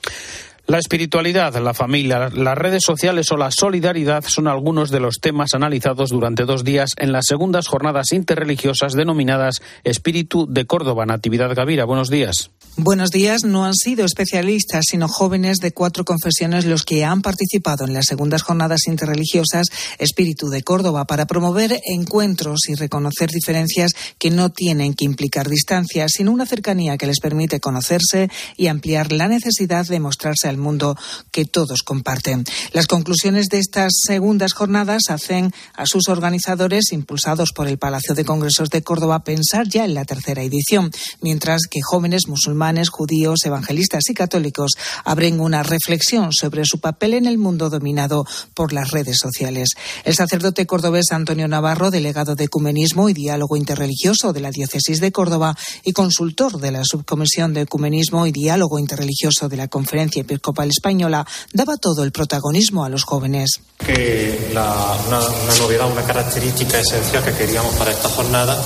La 0.68 0.78
espiritualidad, 0.78 1.54
la 1.62 1.74
familia, 1.74 2.28
las 2.28 2.58
redes 2.58 2.82
sociales 2.84 3.30
o 3.30 3.36
la 3.36 3.52
solidaridad 3.52 4.24
son 4.26 4.48
algunos 4.48 4.90
de 4.90 4.98
los 4.98 5.20
temas 5.20 5.54
analizados 5.54 6.10
durante 6.10 6.44
dos 6.44 6.64
días 6.64 6.90
en 6.96 7.12
las 7.12 7.26
segundas 7.28 7.68
jornadas 7.68 8.10
interreligiosas 8.10 8.94
denominadas 8.94 9.62
Espíritu 9.84 10.48
de 10.50 10.66
Córdoba. 10.66 11.06
Natividad 11.06 11.54
Gavira, 11.54 11.84
buenos 11.84 12.10
días. 12.10 12.50
Buenos 12.78 13.10
días. 13.10 13.44
No 13.44 13.64
han 13.64 13.74
sido 13.74 14.04
especialistas, 14.04 14.86
sino 14.90 15.06
jóvenes 15.08 15.58
de 15.58 15.72
cuatro 15.72 16.04
confesiones 16.04 16.66
los 16.66 16.82
que 16.82 17.04
han 17.04 17.22
participado 17.22 17.86
en 17.86 17.94
las 17.94 18.04
segundas 18.06 18.42
jornadas 18.42 18.88
interreligiosas 18.88 19.68
Espíritu 19.98 20.48
de 20.48 20.62
Córdoba 20.62 21.06
para 21.06 21.26
promover 21.26 21.80
encuentros 21.86 22.68
y 22.68 22.74
reconocer 22.74 23.30
diferencias 23.30 23.92
que 24.18 24.30
no 24.30 24.50
tienen 24.50 24.94
que 24.94 25.04
implicar 25.04 25.48
distancia, 25.48 26.08
sino 26.08 26.32
una 26.32 26.44
cercanía 26.44 26.98
que 26.98 27.06
les 27.06 27.20
permite 27.20 27.60
conocerse 27.60 28.28
y 28.56 28.66
ampliar 28.66 29.12
la 29.12 29.28
necesidad 29.28 29.86
de 29.86 30.00
mostrarse 30.00 30.48
al 30.48 30.55
mundo 30.56 30.96
que 31.30 31.44
todos 31.44 31.82
comparten. 31.82 32.44
Las 32.72 32.86
conclusiones 32.86 33.48
de 33.48 33.58
estas 33.58 33.92
segundas 34.06 34.52
jornadas 34.52 35.04
hacen 35.08 35.52
a 35.74 35.86
sus 35.86 36.08
organizadores, 36.08 36.92
impulsados 36.92 37.52
por 37.52 37.68
el 37.68 37.78
Palacio 37.78 38.14
de 38.14 38.24
Congresos 38.24 38.70
de 38.70 38.82
Córdoba, 38.82 39.24
pensar 39.24 39.68
ya 39.68 39.84
en 39.84 39.94
la 39.94 40.04
tercera 40.04 40.42
edición, 40.42 40.90
mientras 41.20 41.62
que 41.70 41.80
jóvenes 41.82 42.28
musulmanes, 42.28 42.88
judíos, 42.88 43.44
evangelistas 43.44 44.08
y 44.08 44.14
católicos 44.14 44.72
abren 45.04 45.40
una 45.40 45.62
reflexión 45.62 46.32
sobre 46.32 46.64
su 46.64 46.80
papel 46.80 47.14
en 47.14 47.26
el 47.26 47.38
mundo 47.38 47.70
dominado 47.70 48.24
por 48.54 48.72
las 48.72 48.90
redes 48.90 49.18
sociales. 49.18 49.70
El 50.04 50.14
sacerdote 50.14 50.66
cordobés 50.66 51.12
Antonio 51.12 51.48
Navarro, 51.48 51.90
delegado 51.90 52.34
de 52.34 52.44
Ecumenismo 52.44 53.08
y 53.08 53.12
Diálogo 53.12 53.56
Interreligioso 53.56 54.32
de 54.32 54.40
la 54.40 54.50
Diócesis 54.50 55.00
de 55.00 55.12
Córdoba 55.12 55.56
y 55.84 55.92
consultor 55.92 56.58
de 56.58 56.72
la 56.72 56.82
Subcomisión 56.84 57.54
de 57.54 57.62
Ecumenismo 57.62 58.26
y 58.26 58.32
Diálogo 58.32 58.78
Interreligioso 58.78 59.48
de 59.48 59.56
la 59.56 59.68
Conferencia 59.68 60.20
Episcopal 60.46 60.68
Española, 60.68 61.26
daba 61.52 61.76
todo 61.76 62.04
el 62.04 62.12
protagonismo 62.12 62.84
a 62.84 62.88
los 62.88 63.02
jóvenes. 63.02 63.60
Que 63.78 64.50
la, 64.54 64.96
una, 65.08 65.18
una, 65.18 65.54
novedad, 65.58 65.90
una 65.90 66.02
característica 66.02 66.78
esencial 66.78 67.24
que 67.24 67.32
queríamos 67.32 67.74
para 67.74 67.90
esta 67.90 68.08
jornada 68.08 68.56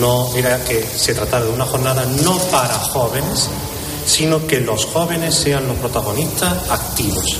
no 0.00 0.34
era 0.34 0.58
que 0.64 0.82
se 0.82 1.14
tratara 1.14 1.44
de 1.44 1.52
una 1.52 1.64
jornada 1.64 2.04
no 2.24 2.38
para 2.50 2.74
jóvenes, 2.74 3.48
sino 4.04 4.44
que 4.48 4.60
los 4.60 4.86
jóvenes 4.86 5.36
sean 5.36 5.68
los 5.68 5.76
protagonistas 5.76 6.68
activos. 6.70 7.38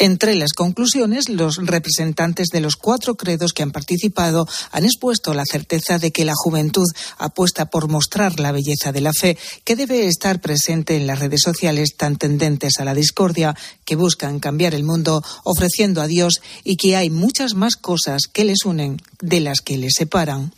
Entre 0.00 0.34
las 0.34 0.52
conclusiones, 0.52 1.28
los 1.28 1.56
representantes 1.56 2.48
de 2.48 2.60
los 2.60 2.76
cuatro 2.76 3.14
credos 3.14 3.52
que 3.52 3.62
han 3.62 3.70
participado 3.70 4.46
han 4.72 4.84
expuesto 4.84 5.34
la 5.34 5.44
certeza 5.44 5.98
de 5.98 6.10
que 6.10 6.24
la 6.24 6.34
juventud 6.34 6.86
apuesta 7.18 7.66
por 7.66 7.88
mostrar 7.88 8.40
la 8.40 8.50
belleza 8.50 8.90
de 8.90 9.00
la 9.00 9.12
fe, 9.12 9.38
que 9.62 9.76
debe 9.76 10.06
estar 10.06 10.40
presente 10.40 10.96
en 10.96 11.06
las 11.06 11.20
redes 11.20 11.42
sociales 11.42 11.96
tan 11.96 12.16
tendentes 12.16 12.78
a 12.80 12.84
la 12.84 12.94
discordia, 12.94 13.54
que 13.84 13.94
buscan 13.94 14.40
cambiar 14.40 14.74
el 14.74 14.82
mundo 14.82 15.22
ofreciendo 15.44 16.02
a 16.02 16.08
Dios 16.08 16.42
y 16.64 16.76
que 16.76 16.96
hay 16.96 17.10
muchas 17.10 17.54
más 17.54 17.76
cosas 17.76 18.22
que 18.32 18.44
les 18.44 18.64
unen 18.64 19.00
de 19.20 19.40
las 19.40 19.60
que 19.60 19.78
les 19.78 19.94
separan. 19.96 20.52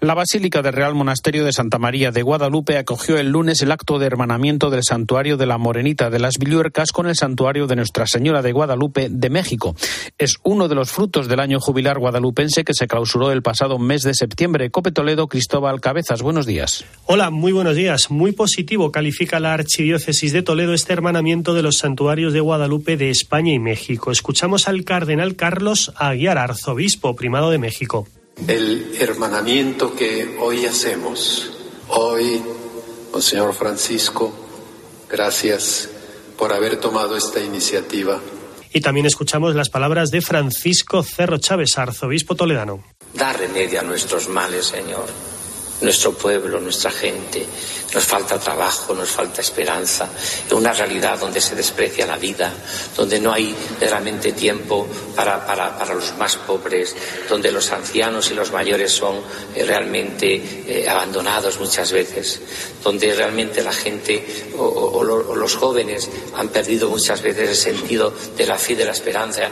La 0.00 0.14
Basílica 0.14 0.62
del 0.62 0.72
Real 0.72 0.94
Monasterio 0.94 1.44
de 1.44 1.52
Santa 1.52 1.78
María 1.78 2.12
de 2.12 2.22
Guadalupe 2.22 2.78
acogió 2.78 3.18
el 3.18 3.28
lunes 3.28 3.60
el 3.60 3.72
acto 3.72 3.98
de 3.98 4.06
hermanamiento 4.06 4.70
del 4.70 4.84
santuario 4.84 5.36
de 5.36 5.46
la 5.46 5.58
Morenita 5.58 6.08
de 6.08 6.18
las 6.18 6.38
Villuercas 6.38 6.92
con 6.92 7.06
el 7.06 7.16
santuario 7.16 7.66
de 7.66 7.76
Nuestra 7.76 8.06
Señora 8.06 8.40
de 8.40 8.52
Guadalupe 8.52 8.69
de 8.76 9.30
México. 9.30 9.74
Es 10.18 10.36
uno 10.42 10.68
de 10.68 10.74
los 10.74 10.90
frutos 10.90 11.28
del 11.28 11.40
año 11.40 11.60
jubilar 11.60 11.98
guadalupense 11.98 12.64
que 12.64 12.74
se 12.74 12.86
clausuró 12.86 13.32
el 13.32 13.42
pasado 13.42 13.78
mes 13.78 14.02
de 14.02 14.14
septiembre. 14.14 14.70
Cope 14.70 14.92
Toledo, 14.92 15.28
Cristóbal 15.28 15.80
Cabezas, 15.80 16.22
buenos 16.22 16.46
días. 16.46 16.84
Hola, 17.06 17.30
muy 17.30 17.52
buenos 17.52 17.76
días. 17.76 18.10
Muy 18.10 18.32
positivo 18.32 18.92
califica 18.92 19.40
la 19.40 19.54
Archidiócesis 19.54 20.32
de 20.32 20.42
Toledo 20.42 20.74
este 20.74 20.92
hermanamiento 20.92 21.54
de 21.54 21.62
los 21.62 21.78
santuarios 21.78 22.32
de 22.32 22.40
Guadalupe 22.40 22.96
de 22.96 23.10
España 23.10 23.52
y 23.52 23.58
México. 23.58 24.10
Escuchamos 24.10 24.68
al 24.68 24.84
cardenal 24.84 25.36
Carlos 25.36 25.92
Aguiar, 25.96 26.38
arzobispo 26.38 27.16
primado 27.16 27.50
de 27.50 27.58
México 27.58 28.06
el 28.46 28.96
hermanamiento 28.98 29.94
que 29.94 30.36
hoy 30.40 30.66
hacemos. 30.66 31.50
Hoy, 31.88 32.42
Monseñor 33.12 33.54
Francisco, 33.54 34.32
gracias 35.08 35.88
por 36.36 36.52
haber 36.52 36.78
tomado 36.78 37.16
esta 37.16 37.40
iniciativa. 37.40 38.20
Y 38.72 38.80
también 38.80 39.06
escuchamos 39.06 39.54
las 39.54 39.68
palabras 39.68 40.10
de 40.10 40.20
Francisco 40.20 41.02
Cerro 41.02 41.38
Chávez, 41.38 41.76
arzobispo 41.78 42.34
toledano. 42.34 42.84
Da 43.14 43.32
remedio 43.32 43.80
a 43.80 43.82
nuestros 43.82 44.28
males, 44.28 44.66
Señor. 44.66 45.06
Nuestro 45.80 46.12
pueblo, 46.12 46.60
nuestra 46.60 46.90
gente. 46.90 47.46
Nos 47.94 48.04
falta 48.04 48.38
trabajo, 48.38 48.94
nos 48.94 49.08
falta 49.08 49.40
esperanza, 49.40 50.08
en 50.48 50.56
una 50.56 50.72
realidad 50.72 51.18
donde 51.18 51.40
se 51.40 51.56
desprecia 51.56 52.06
la 52.06 52.16
vida, 52.16 52.52
donde 52.96 53.18
no 53.18 53.32
hay 53.32 53.54
realmente 53.80 54.32
tiempo 54.32 54.86
para, 55.16 55.44
para, 55.44 55.76
para 55.76 55.94
los 55.94 56.16
más 56.16 56.36
pobres, 56.36 56.94
donde 57.28 57.50
los 57.50 57.70
ancianos 57.72 58.30
y 58.30 58.34
los 58.34 58.52
mayores 58.52 58.92
son 58.92 59.16
eh, 59.54 59.64
realmente 59.64 60.34
eh, 60.66 60.88
abandonados 60.88 61.58
muchas 61.58 61.90
veces, 61.90 62.40
donde 62.84 63.12
realmente 63.14 63.62
la 63.62 63.72
gente 63.72 64.52
o, 64.56 64.62
o, 64.62 64.98
o 64.98 65.34
los 65.34 65.56
jóvenes 65.56 66.08
han 66.36 66.48
perdido 66.48 66.88
muchas 66.88 67.22
veces 67.22 67.48
el 67.48 67.56
sentido 67.56 68.14
de 68.36 68.46
la 68.46 68.56
fe 68.56 68.74
y 68.74 68.76
de 68.76 68.84
la 68.84 68.92
esperanza. 68.92 69.50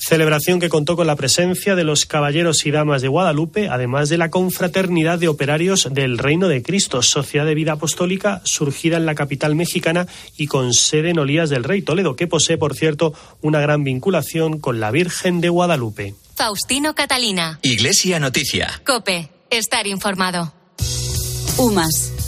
Celebración 0.00 0.60
que 0.60 0.70
contó 0.70 0.96
con 0.96 1.06
la 1.06 1.14
presencia 1.14 1.74
de 1.74 1.84
los 1.84 2.06
caballeros 2.06 2.64
y 2.64 2.70
damas 2.70 3.02
de 3.02 3.08
Guadalupe, 3.08 3.68
además 3.68 4.08
de 4.08 4.16
la 4.16 4.30
confraternidad 4.30 5.18
de 5.18 5.28
operarios 5.28 5.88
del 5.92 6.16
Reino 6.16 6.48
de 6.48 6.62
Cristo, 6.62 7.02
sociedad 7.02 7.44
de 7.44 7.54
vida 7.54 7.72
apostólica 7.72 8.40
surgida 8.44 8.96
en 8.96 9.04
la 9.04 9.14
capital 9.14 9.54
mexicana 9.54 10.06
y 10.38 10.46
con 10.46 10.72
sede 10.72 11.10
en 11.10 11.18
Olías 11.18 11.50
del 11.50 11.64
Rey 11.64 11.82
Toledo, 11.82 12.16
que 12.16 12.26
posee, 12.26 12.56
por 12.56 12.74
cierto, 12.74 13.12
una 13.42 13.60
gran 13.60 13.84
vinculación 13.84 14.58
con 14.58 14.80
la 14.80 14.90
Virgen 14.90 15.42
de 15.42 15.50
Guadalupe. 15.50 16.14
Faustino 16.34 16.94
Catalina. 16.94 17.58
Iglesia 17.62 18.18
Noticia. 18.18 18.80
Cope. 18.86 19.28
Estar 19.50 19.86
informado. 19.86 20.54
UMAS, 21.58 22.12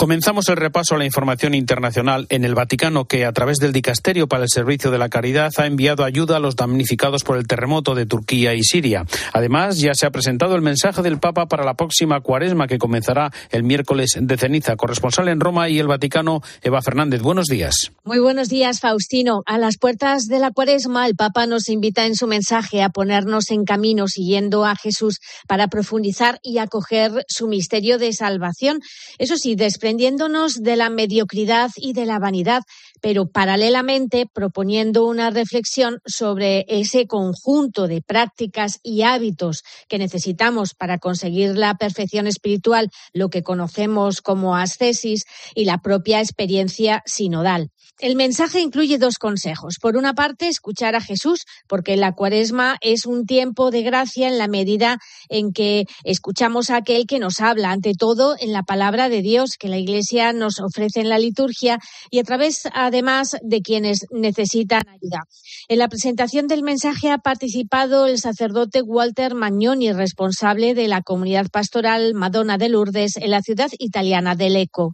Comenzamos 0.00 0.48
el 0.48 0.56
repaso 0.56 0.94
a 0.94 0.98
la 0.98 1.04
información 1.04 1.52
internacional 1.52 2.24
en 2.30 2.46
el 2.46 2.54
Vaticano, 2.54 3.04
que 3.04 3.26
a 3.26 3.32
través 3.32 3.58
del 3.58 3.74
Dicasterio 3.74 4.28
para 4.28 4.44
el 4.44 4.48
Servicio 4.48 4.90
de 4.90 4.96
la 4.96 5.10
Caridad 5.10 5.50
ha 5.58 5.66
enviado 5.66 6.04
ayuda 6.04 6.38
a 6.38 6.40
los 6.40 6.56
damnificados 6.56 7.22
por 7.22 7.36
el 7.36 7.46
terremoto 7.46 7.94
de 7.94 8.06
Turquía 8.06 8.54
y 8.54 8.62
Siria. 8.62 9.04
Además, 9.34 9.78
ya 9.78 9.92
se 9.92 10.06
ha 10.06 10.10
presentado 10.10 10.56
el 10.56 10.62
mensaje 10.62 11.02
del 11.02 11.18
Papa 11.18 11.48
para 11.48 11.66
la 11.66 11.74
próxima 11.74 12.22
cuaresma, 12.22 12.66
que 12.66 12.78
comenzará 12.78 13.30
el 13.50 13.62
miércoles 13.62 14.16
de 14.18 14.38
ceniza. 14.38 14.74
Corresponsal 14.76 15.28
en 15.28 15.38
Roma 15.38 15.68
y 15.68 15.78
el 15.78 15.86
Vaticano, 15.86 16.40
Eva 16.62 16.80
Fernández. 16.80 17.20
Buenos 17.20 17.48
días. 17.48 17.92
Muy 18.02 18.20
buenos 18.20 18.48
días, 18.48 18.80
Faustino. 18.80 19.42
A 19.44 19.58
las 19.58 19.76
puertas 19.76 20.28
de 20.28 20.38
la 20.38 20.50
cuaresma, 20.50 21.06
el 21.06 21.14
Papa 21.14 21.44
nos 21.44 21.68
invita 21.68 22.06
en 22.06 22.14
su 22.14 22.26
mensaje 22.26 22.82
a 22.82 22.88
ponernos 22.88 23.50
en 23.50 23.66
camino 23.66 24.08
siguiendo 24.08 24.64
a 24.64 24.76
Jesús 24.76 25.18
para 25.46 25.68
profundizar 25.68 26.38
y 26.42 26.56
acoger 26.56 27.26
su 27.28 27.48
misterio 27.48 27.98
de 27.98 28.14
salvación 28.14 28.80
eso 29.18 29.36
sí, 29.36 29.54
desprendiéndonos 29.90 30.62
de 30.62 30.76
la 30.76 30.88
mediocridad 30.88 31.70
y 31.76 31.94
de 31.94 32.06
la 32.06 32.20
vanidad, 32.20 32.62
pero 33.00 33.26
paralelamente 33.26 34.26
proponiendo 34.32 35.04
una 35.04 35.30
reflexión 35.30 35.98
sobre 36.06 36.64
ese 36.68 37.08
conjunto 37.08 37.88
de 37.88 38.00
prácticas 38.00 38.78
y 38.84 39.02
hábitos 39.02 39.64
que 39.88 39.98
necesitamos 39.98 40.74
para 40.74 40.98
conseguir 40.98 41.56
la 41.56 41.74
perfección 41.74 42.28
espiritual, 42.28 42.88
lo 43.12 43.30
que 43.30 43.42
conocemos 43.42 44.20
como 44.20 44.54
ascesis 44.54 45.24
y 45.56 45.64
la 45.64 45.78
propia 45.78 46.20
experiencia 46.20 47.02
sinodal. 47.04 47.70
El 48.00 48.16
mensaje 48.16 48.60
incluye 48.60 48.96
dos 48.96 49.18
consejos. 49.18 49.76
Por 49.78 49.98
una 49.98 50.14
parte, 50.14 50.48
escuchar 50.48 50.94
a 50.94 51.02
Jesús, 51.02 51.44
porque 51.68 51.98
la 51.98 52.12
cuaresma 52.12 52.78
es 52.80 53.04
un 53.04 53.26
tiempo 53.26 53.70
de 53.70 53.82
gracia 53.82 54.26
en 54.26 54.38
la 54.38 54.48
medida 54.48 54.96
en 55.28 55.52
que 55.52 55.84
escuchamos 56.02 56.70
a 56.70 56.76
aquel 56.76 57.06
que 57.06 57.18
nos 57.18 57.40
habla, 57.40 57.72
ante 57.72 57.92
todo 57.92 58.36
en 58.40 58.54
la 58.54 58.62
palabra 58.62 59.10
de 59.10 59.20
Dios 59.20 59.58
que 59.58 59.68
la 59.68 59.76
Iglesia 59.76 60.32
nos 60.32 60.60
ofrece 60.60 61.00
en 61.00 61.10
la 61.10 61.18
liturgia 61.18 61.78
y 62.10 62.20
a 62.20 62.24
través, 62.24 62.62
además, 62.72 63.36
de 63.42 63.60
quienes 63.60 64.06
necesitan 64.10 64.80
ayuda. 64.88 65.24
En 65.68 65.78
la 65.78 65.88
presentación 65.88 66.46
del 66.46 66.62
mensaje 66.62 67.10
ha 67.10 67.18
participado 67.18 68.06
el 68.06 68.16
sacerdote 68.16 68.80
Walter 68.80 69.34
Magnoni, 69.34 69.92
responsable 69.92 70.72
de 70.72 70.88
la 70.88 71.02
comunidad 71.02 71.48
pastoral 71.52 72.14
Madonna 72.14 72.56
de 72.56 72.70
Lourdes 72.70 73.18
en 73.18 73.30
la 73.30 73.42
ciudad 73.42 73.68
italiana 73.78 74.36
de 74.36 74.48
Lecco. 74.48 74.90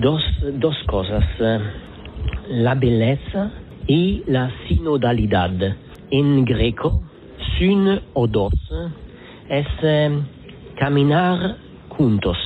Dos, 0.00 0.22
dos 0.54 0.76
cosas 0.88 1.24
la 2.50 2.74
belleza 2.74 3.52
y 3.86 4.24
la 4.26 4.50
sinodalidad. 4.66 5.76
En 6.10 6.44
greco, 6.44 7.02
syn 7.56 8.00
o 8.14 8.26
dos 8.26 8.52
es 9.48 9.66
eh, 9.82 10.20
caminar 10.76 11.56
juntos. 11.90 12.36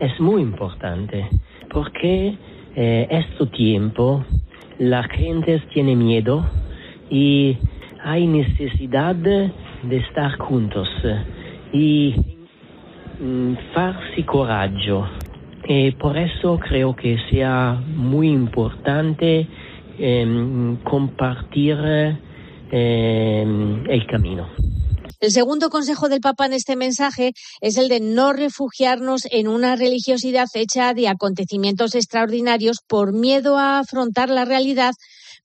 Es 0.00 0.18
muy 0.18 0.42
importante 0.42 1.28
porque 1.72 2.36
eh, 2.74 3.06
este 3.10 3.46
tiempo 3.46 4.24
la 4.78 5.04
gente 5.04 5.62
tiene 5.72 5.94
miedo 5.94 6.44
y 7.08 7.56
hay 8.02 8.26
necesidad 8.26 9.14
de 9.14 9.52
estar 9.90 10.36
juntos 10.38 10.88
y 11.72 12.14
mm, 13.20 13.54
farsi 13.72 14.22
coraggio 14.24 15.06
y 15.68 15.90
por 15.92 16.16
eso 16.16 16.58
creo 16.58 16.96
que 16.96 17.18
sea 17.30 17.74
muy 17.86 18.30
importante 18.30 19.46
eh, 19.98 20.76
compartir 20.82 21.76
eh, 22.72 23.84
el 23.88 24.06
camino. 24.06 24.48
El 25.20 25.30
segundo 25.32 25.68
consejo 25.68 26.08
del 26.08 26.20
Papa 26.20 26.46
en 26.46 26.52
este 26.52 26.76
mensaje 26.76 27.32
es 27.60 27.76
el 27.76 27.88
de 27.88 28.00
no 28.00 28.32
refugiarnos 28.32 29.22
en 29.30 29.48
una 29.48 29.74
religiosidad 29.76 30.46
hecha 30.54 30.94
de 30.94 31.08
acontecimientos 31.08 31.94
extraordinarios 31.96 32.78
por 32.86 33.12
miedo 33.12 33.58
a 33.58 33.80
afrontar 33.80 34.30
la 34.30 34.44
realidad 34.44 34.92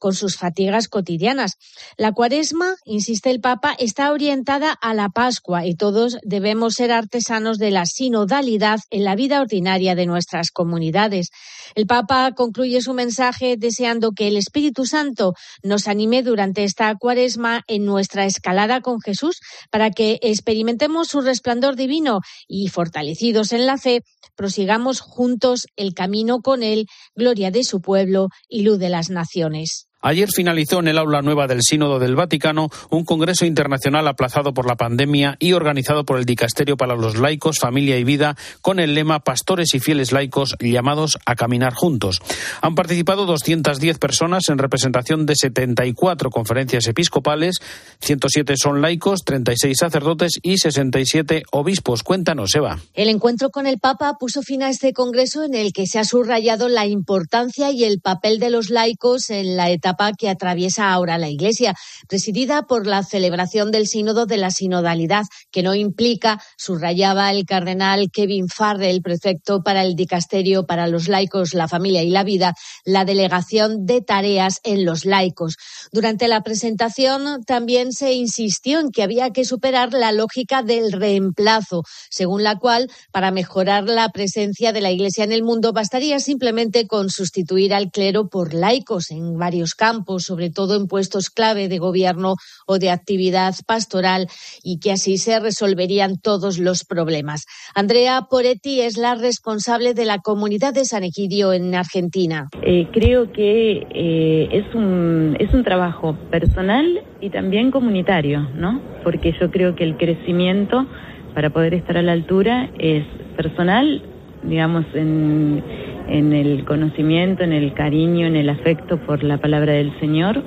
con 0.04 0.14
sus 0.14 0.36
fatigas 0.36 0.90
cotidianas. 0.90 1.54
La 1.96 2.12
cuaresma, 2.12 2.76
insiste 2.84 3.32
el 3.32 3.40
Papa, 3.40 3.74
está 3.80 4.12
orientada 4.12 4.74
a 4.74 4.94
la 4.94 5.08
Pascua 5.08 5.66
y 5.66 5.76
todos 5.76 6.18
debemos 6.24 6.74
ser 6.74 6.92
artesanos 6.92 7.58
de 7.58 7.72
la 7.72 7.86
sinodalidad 7.86 8.82
en 8.90 9.06
la 9.06 9.16
vida 9.16 9.40
ordinaria 9.40 9.96
de 9.96 10.06
nuestras 10.06 10.52
comunidades. 10.52 11.30
El 11.74 11.88
Papa 11.88 12.34
concluye 12.36 12.82
su 12.82 12.94
mensaje 12.94 13.56
deseando 13.58 14.12
que 14.12 14.28
el 14.28 14.36
Espíritu 14.36 14.86
Santo 14.86 15.36
nos 15.64 15.88
anime 15.88 16.22
durante 16.22 16.66
esta 16.66 16.94
cuaresma 16.96 17.62
en 17.68 17.86
nuestra 17.86 18.26
escalada 18.26 18.82
con 18.82 19.00
Jesús 19.00 19.40
para 19.72 19.90
que 19.90 20.20
experimentemos 20.22 21.08
su 21.08 21.22
resplandor 21.22 21.78
divino 21.78 22.20
y, 22.46 22.68
fortalecidos 22.68 23.54
en 23.54 23.66
la 23.66 23.78
fe, 23.78 24.02
prosigamos 24.36 25.00
juntos 25.00 25.66
el 25.78 25.94
camino 25.94 26.42
con 26.42 26.62
Él, 26.62 26.88
gloria 27.16 27.52
de 27.52 27.64
su 27.64 27.80
pueblo 27.80 28.28
y 28.50 28.64
luz 28.64 28.80
de 28.80 28.90
las 28.90 29.10
naciones. 29.10 29.88
Ayer 30.06 30.30
finalizó 30.30 30.82
en 30.82 30.90
el 30.90 30.98
aula 30.98 31.22
nueva 31.22 31.48
del 31.48 31.62
Sínodo 31.62 31.98
del 31.98 32.18
Vaticano 32.18 32.70
un 32.90 33.06
congreso 33.06 33.46
internacional 33.46 34.06
aplazado 34.10 34.54
por 34.54 34.68
la 34.68 34.76
pandemia 34.76 35.38
y 35.40 35.54
organizado 35.54 36.04
por 36.04 36.20
el 36.20 36.26
Dicasterio 36.26 36.76
para 36.76 36.98
los 36.98 37.18
Laicos, 37.18 37.58
Familia 37.58 37.98
y 37.98 38.04
Vida 38.04 38.36
con 38.60 38.82
el 38.82 38.96
lema 38.96 39.22
Pastores 39.22 39.74
y 39.74 39.80
fieles 39.80 40.12
laicos 40.12 40.58
llamados 40.60 41.18
a 41.26 41.36
caminar 41.36 41.74
juntos. 41.74 42.20
Han 42.62 42.76
participado 42.76 43.26
210 43.26 43.98
personas 43.98 44.50
en 44.50 44.58
representación 44.58 45.26
de 45.26 45.38
74 45.38 46.32
conferencias 46.32 46.86
episcopales, 46.88 47.62
107 48.02 48.56
son 48.58 48.82
laicos, 48.82 49.22
36 49.24 49.78
sacerdotes 49.80 50.34
y 50.42 50.58
67 50.58 51.44
obispos. 51.54 52.04
Cuéntanos, 52.04 52.54
Eva. 52.56 52.78
El 52.94 53.08
encuentro 53.08 53.52
con 53.52 53.68
el 53.68 53.80
Papa 53.80 54.18
puso 54.20 54.42
fin 54.42 54.64
a 54.64 54.70
este 54.70 54.92
congreso 54.92 55.46
en 55.46 55.56
el 55.56 55.72
que 55.72 55.88
se 55.88 56.00
ha 56.00 56.04
subrayado 56.04 56.68
la 56.68 56.88
importancia 56.88 57.72
y 57.72 57.86
el 57.86 58.02
papel 58.02 58.40
de 58.40 58.50
los 58.50 58.70
laicos 58.70 59.30
en 59.30 59.56
la 59.56 59.72
etapa 59.72 59.93
que 60.18 60.30
atraviesa 60.30 60.92
ahora 60.92 61.18
la 61.18 61.30
Iglesia, 61.30 61.76
presidida 62.08 62.64
por 62.64 62.88
la 62.88 63.04
celebración 63.04 63.72
del 63.72 63.88
Sínodo 63.88 64.26
de 64.26 64.38
la 64.38 64.52
Sinodalidad, 64.52 65.26
que 65.52 65.64
no 65.64 65.76
implica, 65.76 66.42
subrayaba 66.58 67.32
el 67.32 67.46
cardenal 67.46 68.10
Kevin 68.12 68.48
Farrell, 68.48 69.02
prefecto 69.02 69.64
para 69.64 69.84
el 69.84 69.96
dicasterio 69.96 70.66
para 70.66 70.88
los 70.88 71.08
laicos, 71.08 71.54
la 71.54 71.68
familia 71.68 72.04
y 72.04 72.10
la 72.10 72.24
vida, 72.24 72.54
la 72.84 73.06
delegación 73.06 73.86
de 73.86 74.02
tareas 74.02 74.60
en 74.64 74.86
los 74.86 75.06
laicos. 75.06 75.56
Durante 75.92 76.28
la 76.28 76.42
presentación 76.42 77.44
también 77.46 77.92
se 77.94 78.14
insistió 78.14 78.80
en 78.80 78.92
que 78.92 79.04
había 79.04 79.30
que 79.32 79.46
superar 79.46 79.94
la 79.94 80.12
lógica 80.12 80.64
del 80.64 80.92
reemplazo, 80.92 81.84
según 82.10 82.44
la 82.44 82.58
cual, 82.58 82.90
para 83.12 83.32
mejorar 83.32 83.86
la 83.86 84.10
presencia 84.10 84.74
de 84.74 84.82
la 84.82 84.92
Iglesia 84.92 85.24
en 85.24 85.32
el 85.32 85.44
mundo, 85.44 85.72
bastaría 85.72 86.20
simplemente 86.20 86.88
con 86.88 87.10
sustituir 87.10 87.74
al 87.74 87.92
clero 87.92 88.28
por 88.28 88.54
laicos 88.54 89.12
en 89.12 89.38
varios 89.38 89.76
casos 89.76 89.83
campos, 89.84 90.24
sobre 90.24 90.50
todo 90.50 90.78
en 90.78 90.88
puestos 90.88 91.30
clave 91.30 91.68
de 91.68 91.78
gobierno 91.78 92.36
o 92.66 92.80
de 92.80 92.90
actividad 92.90 93.54
pastoral, 93.68 94.28
y 94.64 94.80
que 94.80 94.94
así 94.94 95.18
se 95.18 95.42
resolverían 95.42 96.12
todos 96.30 96.58
los 96.58 96.86
problemas. 96.86 97.46
Andrea 97.76 98.28
Poretti 98.30 98.80
es 98.80 98.96
la 98.98 99.16
responsable 99.16 99.94
de 99.94 100.06
la 100.06 100.20
comunidad 100.20 100.74
de 100.74 100.86
San 100.86 101.04
Egidio 101.04 101.52
en 101.52 101.76
Argentina. 101.76 102.48
Eh, 102.62 102.88
creo 102.94 103.32
que 103.34 103.86
eh, 103.90 104.48
es, 104.60 104.74
un, 104.74 105.36
es 105.38 105.54
un 105.54 105.64
trabajo 105.66 106.16
personal 106.32 106.86
y 107.20 107.30
también 107.30 107.70
comunitario, 107.70 108.40
¿no? 108.56 108.82
Porque 109.04 109.36
yo 109.38 109.52
creo 109.52 109.76
que 109.76 109.84
el 109.84 109.98
crecimiento 109.98 110.86
para 111.34 111.50
poder 111.50 111.74
estar 111.74 111.98
a 111.98 112.02
la 112.02 112.14
altura 112.14 112.70
es 112.80 113.06
personal, 113.36 114.02
digamos, 114.44 114.86
en, 114.94 115.62
en 116.08 116.34
el 116.34 116.66
conocimiento, 116.66 117.44
en 117.44 117.54
el 117.54 117.74
cariño, 117.74 118.28
en 118.28 118.36
el 118.36 118.50
afecto 118.50 118.98
por 118.98 119.24
la 119.24 119.38
palabra 119.38 119.74
del 119.74 119.98
Señor. 120.00 120.44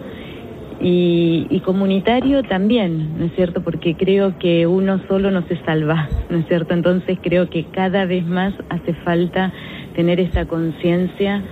Y, 0.81 1.61
comunitario 1.65 2.43
también, 2.45 3.19
¿no 3.19 3.25
es 3.25 3.33
cierto? 3.35 3.63
Porque 3.63 3.97
creo 3.97 4.39
que 4.39 4.67
uno 4.67 5.01
solo 5.09 5.31
no 5.33 5.43
se 5.49 5.57
salva, 5.65 6.09
¿no 6.31 6.39
es 6.39 6.47
cierto? 6.47 6.75
Entonces 6.75 7.19
creo 7.21 7.51
que 7.51 7.65
cada 7.65 8.05
vez 8.05 8.25
más 8.25 8.55
hace 8.69 8.95
falta 8.95 9.53
tener 9.97 10.21
esa 10.21 10.47
conciencia 10.47 11.43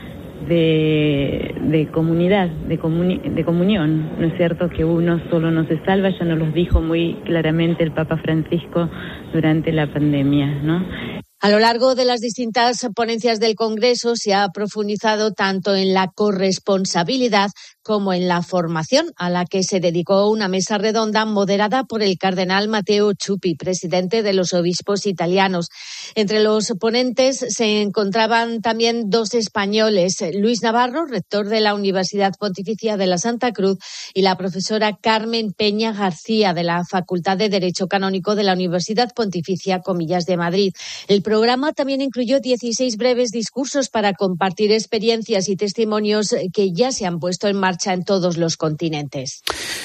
de, 0.47 1.89
comunidad, 1.93 2.49
de, 2.49 2.77
de 2.77 3.45
comunión, 3.45 4.11
¿no 4.19 4.27
es 4.27 4.37
cierto? 4.37 4.69
Que 4.69 4.85
uno 4.85 5.21
solo 5.31 5.51
no 5.51 5.65
se 5.65 5.83
salva, 5.85 6.11
ya 6.11 6.25
nos 6.25 6.39
lo 6.39 6.47
dijo 6.53 6.81
muy 6.81 7.15
claramente 7.25 7.83
el 7.83 7.93
Papa 7.93 8.19
Francisco 8.19 8.89
durante 9.33 9.73
la 9.73 9.87
pandemia, 9.87 10.47
¿no? 10.63 11.24
A 11.45 11.51
lo 11.51 11.59
largo 11.59 11.95
de 11.95 12.07
las 12.07 12.23
distintas 12.23 12.87
ponencias 12.97 13.39
del 13.39 13.55
Congreso 13.55 14.17
se 14.17 14.33
ha 14.33 14.49
profundizado 14.49 15.33
tanto 15.33 15.77
en 15.77 15.93
la 15.93 16.09
corresponsabilidad 16.09 17.51
como 17.85 18.15
en 18.15 18.27
la 18.27 18.43
formación, 18.43 19.13
a 19.17 19.29
la 19.29 19.45
que 19.45 19.63
se 19.63 19.79
dedicó 19.79 20.31
una 20.31 20.49
mesa 20.49 20.79
redonda 20.79 21.27
moderada 21.27 21.85
por 21.85 22.03
el 22.03 22.17
cardenal 22.17 22.67
Matteo 22.69 23.13
Chupi, 23.13 23.57
presidente 23.57 24.23
de 24.23 24.33
los 24.33 24.55
obispos 24.55 25.05
italianos. 25.05 25.69
Entre 26.15 26.43
los 26.43 26.73
ponentes 26.81 27.45
se 27.49 27.83
encontraban 27.83 28.63
también 28.63 29.11
dos 29.11 29.35
españoles, 29.35 30.17
Luis 30.35 30.63
Navarro, 30.63 31.05
rector 31.05 31.49
de 31.49 31.61
la 31.61 31.75
Universidad 31.75 32.33
Pontificia 32.41 32.97
de 32.97 33.07
la 33.07 33.19
Santa 33.19 33.53
Cruz, 33.53 33.79
y 34.15 34.23
la 34.23 34.37
profesora 34.37 34.97
Carmen 34.99 35.53
Peña 35.53 35.93
García, 35.93 36.55
de 36.55 36.65
la 36.65 36.85
Facultad 36.85 37.37
de 37.37 37.51
Derecho 37.51 37.87
Canónico 37.87 38.35
de 38.35 38.45
la 38.45 38.55
Universidad 38.55 39.13
Pontificia 39.15 39.81
Comillas 39.81 40.25
de 40.25 40.39
Madrid. 40.39 40.73
El 41.07 41.21
programa 41.21 41.75
también 41.75 42.01
incluyó 42.01 42.41
16 42.41 42.97
breves 42.97 43.31
discursos 43.31 43.91
para 43.91 44.15
compartir 44.15 44.73
experiencias 44.73 45.51
y 45.51 45.57
testimonios 45.57 46.35
que 46.55 46.73
ya 46.73 46.91
se 46.91 47.05
han 47.05 47.21
puesto 47.21 47.47
en 47.47 47.59
marcha 47.59 47.74
en 47.87 48.05
todos 48.05 48.37
los 48.37 48.57
continentes. 48.57 49.43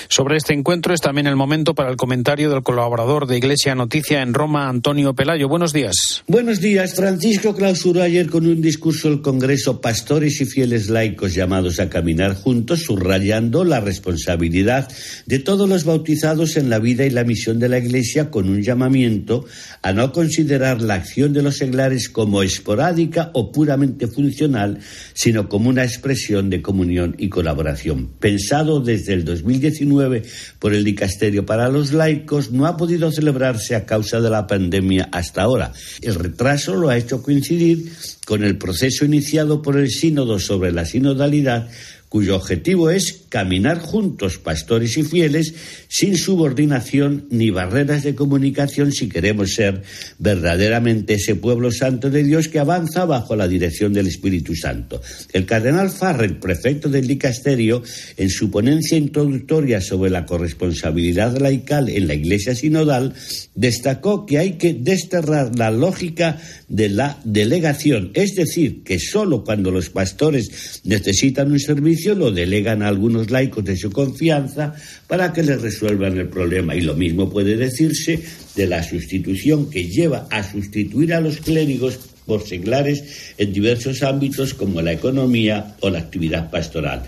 Sobre 0.07 0.37
este 0.37 0.53
encuentro 0.53 0.93
es 0.93 1.01
también 1.01 1.27
el 1.27 1.35
momento 1.35 1.75
para 1.75 1.89
el 1.89 1.97
comentario 1.97 2.49
del 2.49 2.63
colaborador 2.63 3.27
de 3.27 3.37
Iglesia 3.37 3.75
Noticia 3.75 4.21
en 4.21 4.33
Roma, 4.33 4.67
Antonio 4.67 5.13
Pelayo. 5.13 5.47
Buenos 5.47 5.73
días. 5.73 6.23
Buenos 6.27 6.61
días. 6.61 6.95
Francisco 6.95 7.53
clausuró 7.55 8.01
ayer 8.01 8.29
con 8.29 8.47
un 8.47 8.61
discurso 8.61 9.07
el 9.07 9.21
Congreso 9.21 9.81
pastores 9.81 10.41
y 10.41 10.45
fieles 10.45 10.89
laicos 10.89 11.33
llamados 11.33 11.79
a 11.79 11.89
caminar 11.89 12.35
juntos, 12.35 12.83
subrayando 12.83 13.63
la 13.63 13.79
responsabilidad 13.79 14.87
de 15.25 15.39
todos 15.39 15.69
los 15.69 15.83
bautizados 15.83 16.57
en 16.57 16.69
la 16.69 16.79
vida 16.79 17.05
y 17.05 17.09
la 17.09 17.23
misión 17.23 17.59
de 17.59 17.69
la 17.69 17.77
Iglesia 17.77 18.31
con 18.31 18.49
un 18.49 18.61
llamamiento 18.61 19.45
a 19.81 19.93
no 19.93 20.11
considerar 20.11 20.81
la 20.81 20.95
acción 20.95 21.33
de 21.33 21.43
los 21.43 21.57
seglares 21.57 22.09
como 22.09 22.41
esporádica 22.43 23.31
o 23.33 23.51
puramente 23.51 24.07
funcional, 24.07 24.79
sino 25.13 25.49
como 25.49 25.69
una 25.69 25.83
expresión 25.83 26.49
de 26.49 26.61
comunión 26.61 27.15
y 27.17 27.29
colaboración. 27.29 27.78
Pensado 28.19 28.79
desde 28.79 29.13
el 29.13 29.25
2019 29.25 30.23
por 30.59 30.73
el 30.73 30.83
Dicasterio 30.83 31.45
para 31.45 31.69
los 31.69 31.93
laicos, 31.93 32.51
no 32.51 32.65
ha 32.65 32.77
podido 32.77 33.11
celebrarse 33.11 33.75
a 33.75 33.85
causa 33.85 34.19
de 34.19 34.29
la 34.29 34.47
pandemia 34.47 35.09
hasta 35.11 35.43
ahora. 35.43 35.73
El 36.01 36.15
retraso 36.15 36.75
lo 36.75 36.89
ha 36.89 36.97
hecho 36.97 37.21
coincidir 37.23 37.91
con 38.25 38.43
el 38.43 38.57
proceso 38.57 39.05
iniciado 39.05 39.61
por 39.61 39.77
el 39.77 39.89
Sínodo 39.89 40.39
sobre 40.39 40.71
la 40.71 40.85
sinodalidad 40.85 41.69
cuyo 42.09 42.35
objetivo 42.35 42.89
es 42.89 43.25
caminar 43.29 43.79
juntos, 43.79 44.39
pastores 44.39 44.97
y 44.97 45.03
fieles, 45.03 45.53
sin 45.87 46.17
subordinación 46.17 47.27
ni 47.29 47.51
barreras 47.51 48.03
de 48.03 48.15
comunicación 48.15 48.91
si 48.91 49.07
queremos 49.07 49.53
ser 49.53 49.83
verdaderamente 50.17 51.13
ese 51.13 51.35
pueblo 51.35 51.71
santo 51.71 52.09
de 52.09 52.23
Dios 52.23 52.47
que 52.47 52.57
avanza 52.57 53.05
bajo 53.05 53.35
la 53.35 53.47
dirección 53.47 53.93
del 53.93 54.07
Espíritu 54.07 54.55
Santo. 54.55 54.99
El 55.33 55.45
cardenal 55.45 55.91
Farrell, 55.91 56.37
prefecto 56.37 56.89
del 56.89 57.05
dicasterio, 57.05 57.83
en 58.17 58.31
su 58.31 58.49
ponencia 58.49 58.97
introductoria 58.97 59.79
sobre 59.79 60.09
la 60.09 60.25
corresponsabilidad 60.25 61.37
laical 61.37 61.89
en 61.89 62.07
la 62.07 62.15
Iglesia 62.15 62.55
sinodal, 62.55 63.13
destacó 63.53 64.25
que 64.25 64.39
hay 64.39 64.53
que 64.53 64.73
desterrar 64.73 65.55
la 65.55 65.69
lógica 65.69 66.41
de 66.67 66.89
la 66.89 67.19
delegación, 67.23 68.11
es 68.15 68.33
decir, 68.33 68.83
que 68.83 68.97
solo 68.99 69.43
cuando 69.43 69.69
los 69.69 69.89
pastores 69.91 70.81
necesitan 70.83 71.51
un 71.51 71.59
servicio 71.59 71.98
lo 72.07 72.31
delegan 72.31 72.81
a 72.81 72.87
algunos 72.87 73.29
laicos 73.29 73.63
de 73.63 73.77
su 73.77 73.91
confianza 73.91 74.73
para 75.07 75.31
que 75.33 75.43
les 75.43 75.61
resuelvan 75.61 76.17
el 76.17 76.27
problema. 76.29 76.75
Y 76.75 76.81
lo 76.81 76.95
mismo 76.95 77.29
puede 77.29 77.57
decirse 77.57 78.19
de 78.55 78.67
la 78.67 78.83
sustitución 78.83 79.69
que 79.69 79.87
lleva 79.87 80.27
a 80.29 80.43
sustituir 80.43 81.13
a 81.13 81.21
los 81.21 81.37
clérigos 81.37 81.99
por 82.25 82.45
seglares 82.45 83.33
en 83.37 83.51
diversos 83.51 84.03
ámbitos 84.03 84.53
como 84.53 84.81
la 84.81 84.93
economía 84.93 85.75
o 85.81 85.89
la 85.89 85.99
actividad 85.99 86.49
pastoral. 86.49 87.03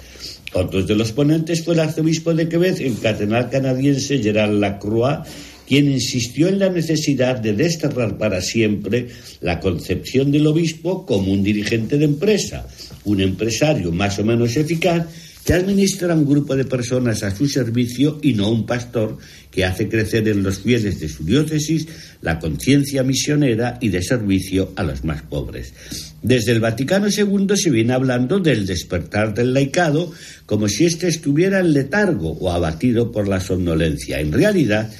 Otros 0.53 0.87
de 0.87 0.95
los 0.95 1.11
ponentes 1.11 1.63
fue 1.63 1.75
el 1.75 1.79
arzobispo 1.79 2.33
de 2.33 2.49
Quebec, 2.49 2.81
el 2.81 2.99
cardenal 2.99 3.49
canadiense 3.49 4.21
Gerard 4.21 4.51
Lacroix, 4.51 5.19
quien 5.65 5.89
insistió 5.89 6.49
en 6.49 6.59
la 6.59 6.69
necesidad 6.69 7.37
de 7.37 7.53
desterrar 7.53 8.17
para 8.17 8.41
siempre 8.41 9.07
la 9.39 9.61
concepción 9.61 10.29
del 10.29 10.47
obispo 10.47 11.05
como 11.05 11.31
un 11.31 11.43
dirigente 11.43 11.97
de 11.97 12.03
empresa, 12.03 12.67
un 13.05 13.21
empresario 13.21 13.91
más 13.91 14.19
o 14.19 14.23
menos 14.23 14.55
eficaz 14.55 15.07
que 15.45 15.53
administra 15.53 16.13
un 16.13 16.25
grupo 16.25 16.55
de 16.55 16.65
personas 16.65 17.23
a 17.23 17.35
su 17.35 17.47
servicio 17.47 18.19
y 18.21 18.33
no 18.33 18.51
un 18.51 18.65
pastor 18.65 19.17
que 19.49 19.65
hace 19.65 19.89
crecer 19.89 20.27
en 20.27 20.43
los 20.43 20.59
fieles 20.59 20.99
de 20.99 21.09
su 21.09 21.25
diócesis 21.25 21.87
la 22.21 22.39
conciencia 22.39 23.03
misionera 23.03 23.77
y 23.81 23.89
de 23.89 24.03
servicio 24.03 24.71
a 24.75 24.83
los 24.83 25.03
más 25.03 25.23
pobres. 25.23 25.73
Desde 26.21 26.51
el 26.51 26.59
Vaticano 26.59 27.07
II 27.09 27.47
se 27.55 27.71
viene 27.71 27.93
hablando 27.93 28.39
del 28.39 28.67
despertar 28.67 29.33
del 29.33 29.53
laicado 29.53 30.11
como 30.45 30.67
si 30.67 30.85
éste 30.85 31.07
estuviera 31.07 31.59
en 31.59 31.73
letargo 31.73 32.33
o 32.33 32.51
abatido 32.51 33.11
por 33.11 33.27
la 33.27 33.39
somnolencia. 33.39 34.19
En 34.19 34.31
realidad, 34.31 34.91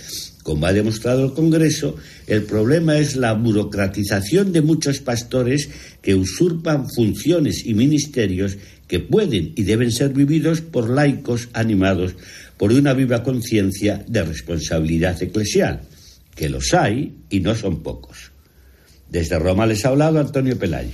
como 0.42 0.66
ha 0.66 0.74
demostrado 0.74 1.26
el 1.26 1.34
Congreso, 1.34 1.96
el 2.32 2.44
problema 2.44 2.98
es 2.98 3.17
la 3.17 3.34
burocratización 3.34 4.54
de 4.54 4.62
muchos 4.62 5.02
pastores 5.02 5.70
que 6.02 6.15
usurpan 6.15 6.89
funciones 6.89 7.65
y 7.65 7.74
ministerios 7.74 8.58
que 8.88 9.02
pueden 9.02 9.52
y 9.58 9.63
deben 9.63 9.91
ser 9.91 10.13
vividos 10.13 10.62
por 10.62 10.89
laicos 10.89 11.50
animados 11.52 12.15
por 12.56 12.72
una 12.72 12.94
viva 12.94 13.22
conciencia 13.22 14.06
de 14.08 14.24
responsabilidad 14.24 15.22
eclesial, 15.22 15.82
que 16.34 16.48
los 16.48 16.74
hay 16.74 17.15
y 17.30 17.41
no 17.41 17.54
son 17.54 17.84
pocos. 17.84 18.32
Desde 19.12 19.38
Roma 19.38 19.65
les 19.65 19.86
ha 19.86 19.89
hablado 19.89 20.19
Antonio 20.19 20.58
Pelayo. 20.58 20.89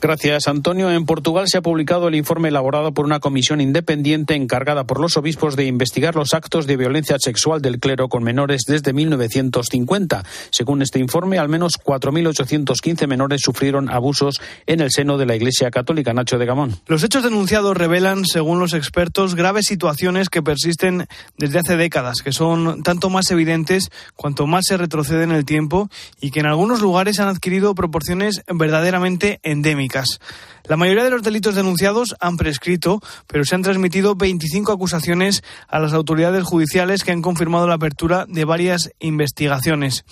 Gracias, 0.00 0.46
Antonio. 0.46 0.92
En 0.92 1.06
Portugal 1.06 1.46
se 1.48 1.58
ha 1.58 1.60
publicado 1.60 2.06
el 2.06 2.14
informe 2.14 2.50
elaborado 2.50 2.94
por 2.94 3.04
una 3.04 3.18
comisión 3.18 3.60
independiente 3.60 4.36
encargada 4.36 4.84
por 4.84 5.00
los 5.00 5.16
obispos 5.16 5.56
de 5.56 5.66
investigar 5.66 6.14
los 6.14 6.34
actos 6.34 6.68
de 6.68 6.76
violencia 6.76 7.16
sexual 7.18 7.60
del 7.60 7.80
clero 7.80 8.08
con 8.08 8.22
menores 8.22 8.62
desde 8.64 8.92
1950. 8.92 10.22
Según 10.50 10.82
este 10.82 11.00
informe, 11.00 11.38
al 11.38 11.48
menos 11.48 11.72
4.815 11.82 13.08
menores 13.08 13.40
sufrieron 13.42 13.90
abusos 13.90 14.40
en 14.66 14.78
el 14.78 14.92
seno 14.92 15.18
de 15.18 15.26
la 15.26 15.34
Iglesia 15.34 15.72
Católica. 15.72 16.12
Nacho 16.12 16.38
de 16.38 16.46
Gamón. 16.46 16.76
Los 16.86 17.02
hechos 17.02 17.24
denunciados 17.24 17.76
revelan, 17.76 18.24
según 18.24 18.60
los 18.60 18.74
expertos, 18.74 19.34
graves 19.34 19.66
situaciones 19.66 20.28
que 20.28 20.42
persisten 20.42 21.08
desde 21.36 21.58
hace 21.58 21.76
décadas, 21.76 22.22
que 22.22 22.30
son 22.30 22.84
tanto 22.84 23.10
más 23.10 23.28
evidentes 23.32 23.90
cuanto 24.14 24.46
más 24.46 24.66
se 24.68 24.76
retrocede 24.76 25.24
en 25.24 25.32
el 25.32 25.44
tiempo 25.44 25.90
y 26.20 26.30
que 26.30 26.38
en 26.38 26.46
algunos 26.46 26.80
lugares 26.80 27.18
han 27.18 27.26
adquirido 27.26 27.47
proporciones 27.74 28.42
verdaderamente 28.48 29.40
endémicas. 29.42 30.20
La 30.68 30.76
mayoría 30.76 31.02
de 31.02 31.10
los 31.10 31.22
delitos 31.22 31.54
denunciados 31.54 32.14
han 32.20 32.36
prescrito, 32.36 33.00
pero 33.26 33.42
se 33.46 33.54
han 33.54 33.62
transmitido 33.62 34.16
25 34.16 34.70
acusaciones 34.70 35.42
a 35.66 35.78
las 35.78 35.94
autoridades 35.94 36.44
judiciales 36.44 37.04
que 37.04 37.10
han 37.10 37.22
confirmado 37.22 37.66
la 37.66 37.76
apertura 37.76 38.26
de 38.28 38.44
varias 38.44 38.90
investigaciones. 38.98 40.04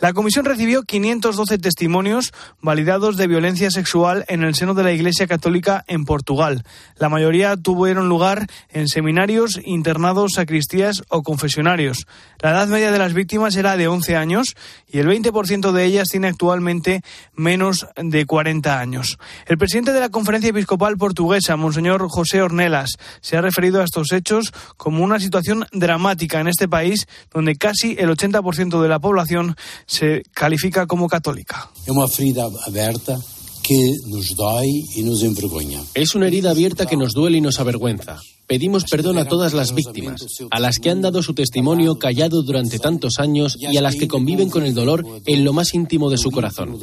La 0.00 0.12
comisión 0.12 0.44
recibió 0.44 0.82
512 0.82 1.56
testimonios 1.56 2.32
validados 2.60 3.16
de 3.16 3.26
violencia 3.26 3.70
sexual 3.70 4.26
en 4.28 4.42
el 4.42 4.54
seno 4.54 4.74
de 4.74 4.82
la 4.82 4.92
Iglesia 4.92 5.26
Católica 5.26 5.82
en 5.88 6.04
Portugal. 6.04 6.62
La 6.98 7.08
mayoría 7.08 7.56
tuvieron 7.56 8.10
lugar 8.10 8.46
en 8.68 8.88
seminarios, 8.88 9.58
internados, 9.64 10.32
sacristías 10.34 11.04
o 11.08 11.22
confesionarios. 11.22 12.06
La 12.40 12.50
edad 12.50 12.68
media 12.68 12.92
de 12.92 12.98
las 12.98 13.14
víctimas 13.14 13.56
era 13.56 13.78
de 13.78 13.88
11 13.88 14.16
años 14.16 14.56
y 14.86 14.98
el 14.98 15.08
20% 15.08 15.72
de 15.72 15.84
ellas 15.86 16.08
tiene 16.08 16.28
actualmente 16.28 17.00
menos 17.34 17.86
de 17.96 18.26
40 18.26 18.78
años. 18.78 19.18
El 19.46 19.56
presidente 19.56 19.94
de 19.94 20.01
la 20.02 20.10
Conferencia 20.10 20.50
Episcopal 20.50 20.96
Portuguesa, 20.96 21.54
Monseñor 21.54 22.08
José 22.08 22.42
Ornelas, 22.42 22.96
se 23.20 23.36
ha 23.36 23.40
referido 23.40 23.80
a 23.80 23.84
estos 23.84 24.10
hechos 24.10 24.52
como 24.76 25.04
una 25.04 25.20
situación 25.20 25.64
dramática 25.70 26.40
en 26.40 26.48
este 26.48 26.66
país 26.66 27.06
donde 27.32 27.54
casi 27.54 27.94
el 27.96 28.10
80% 28.10 28.82
de 28.82 28.88
la 28.88 28.98
población 28.98 29.54
se 29.86 30.24
califica 30.34 30.88
como 30.88 31.08
católica. 31.08 31.70
Es 31.86 31.92
una 31.92 32.08
ferida 32.08 32.48
abierta 32.66 33.16
que 33.62 33.92
nos 34.08 34.34
doy 34.34 34.86
y 34.96 35.04
nos 35.04 35.22
envergüenza. 35.22 35.78
Es 35.94 36.16
una 36.16 36.26
herida 36.26 36.50
abierta 36.50 36.84
que 36.84 36.96
nos 36.96 37.12
duele 37.12 37.38
y 37.38 37.40
nos 37.40 37.60
avergüenza. 37.60 38.18
Pedimos 38.52 38.84
perdón 38.84 39.16
a 39.16 39.24
todas 39.24 39.54
las 39.54 39.74
víctimas, 39.74 40.26
a 40.50 40.60
las 40.60 40.78
que 40.78 40.90
han 40.90 41.00
dado 41.00 41.22
su 41.22 41.32
testimonio 41.32 41.98
callado 41.98 42.42
durante 42.42 42.78
tantos 42.78 43.18
años 43.18 43.56
y 43.58 43.78
a 43.78 43.80
las 43.80 43.96
que 43.96 44.08
conviven 44.08 44.50
con 44.50 44.62
el 44.62 44.74
dolor 44.74 45.06
en 45.24 45.42
lo 45.42 45.54
más 45.54 45.72
íntimo 45.72 46.10
de 46.10 46.18
su 46.18 46.30
corazón. 46.30 46.78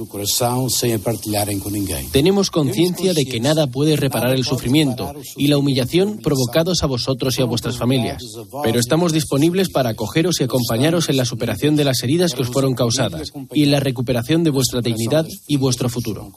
Tenemos 2.12 2.50
conciencia 2.50 3.14
de 3.14 3.24
que 3.24 3.40
nada 3.40 3.68
puede 3.68 3.98
reparar 3.98 4.34
el 4.34 4.46
sufrimiento 4.46 5.14
y 5.38 5.46
la 5.46 5.60
humillación 5.60 6.18
provocados 6.18 6.82
a 6.82 6.88
vosotros 6.88 7.38
y 7.38 7.44
a 7.44 7.46
vuestras 7.46 7.78
familias, 7.78 8.24
pero 8.64 8.80
estamos 8.80 9.14
disponibles 9.14 9.70
para 9.70 9.92
acogeros 9.92 10.42
y 10.42 10.46
acompañaros 10.46 11.08
en 11.10 11.18
la 11.18 11.26
superación 11.26 11.76
de 11.76 11.84
las 11.84 12.02
heridas 12.02 12.34
que 12.34 12.42
os 12.42 12.50
fueron 12.50 12.74
causadas 12.74 13.32
y 13.54 13.62
en 13.62 13.70
la 13.70 13.80
recuperación 13.80 14.44
de 14.44 14.50
vuestra 14.50 14.82
dignidad 14.82 15.28
y 15.48 15.58
vuestro 15.58 15.88
futuro. 15.88 16.32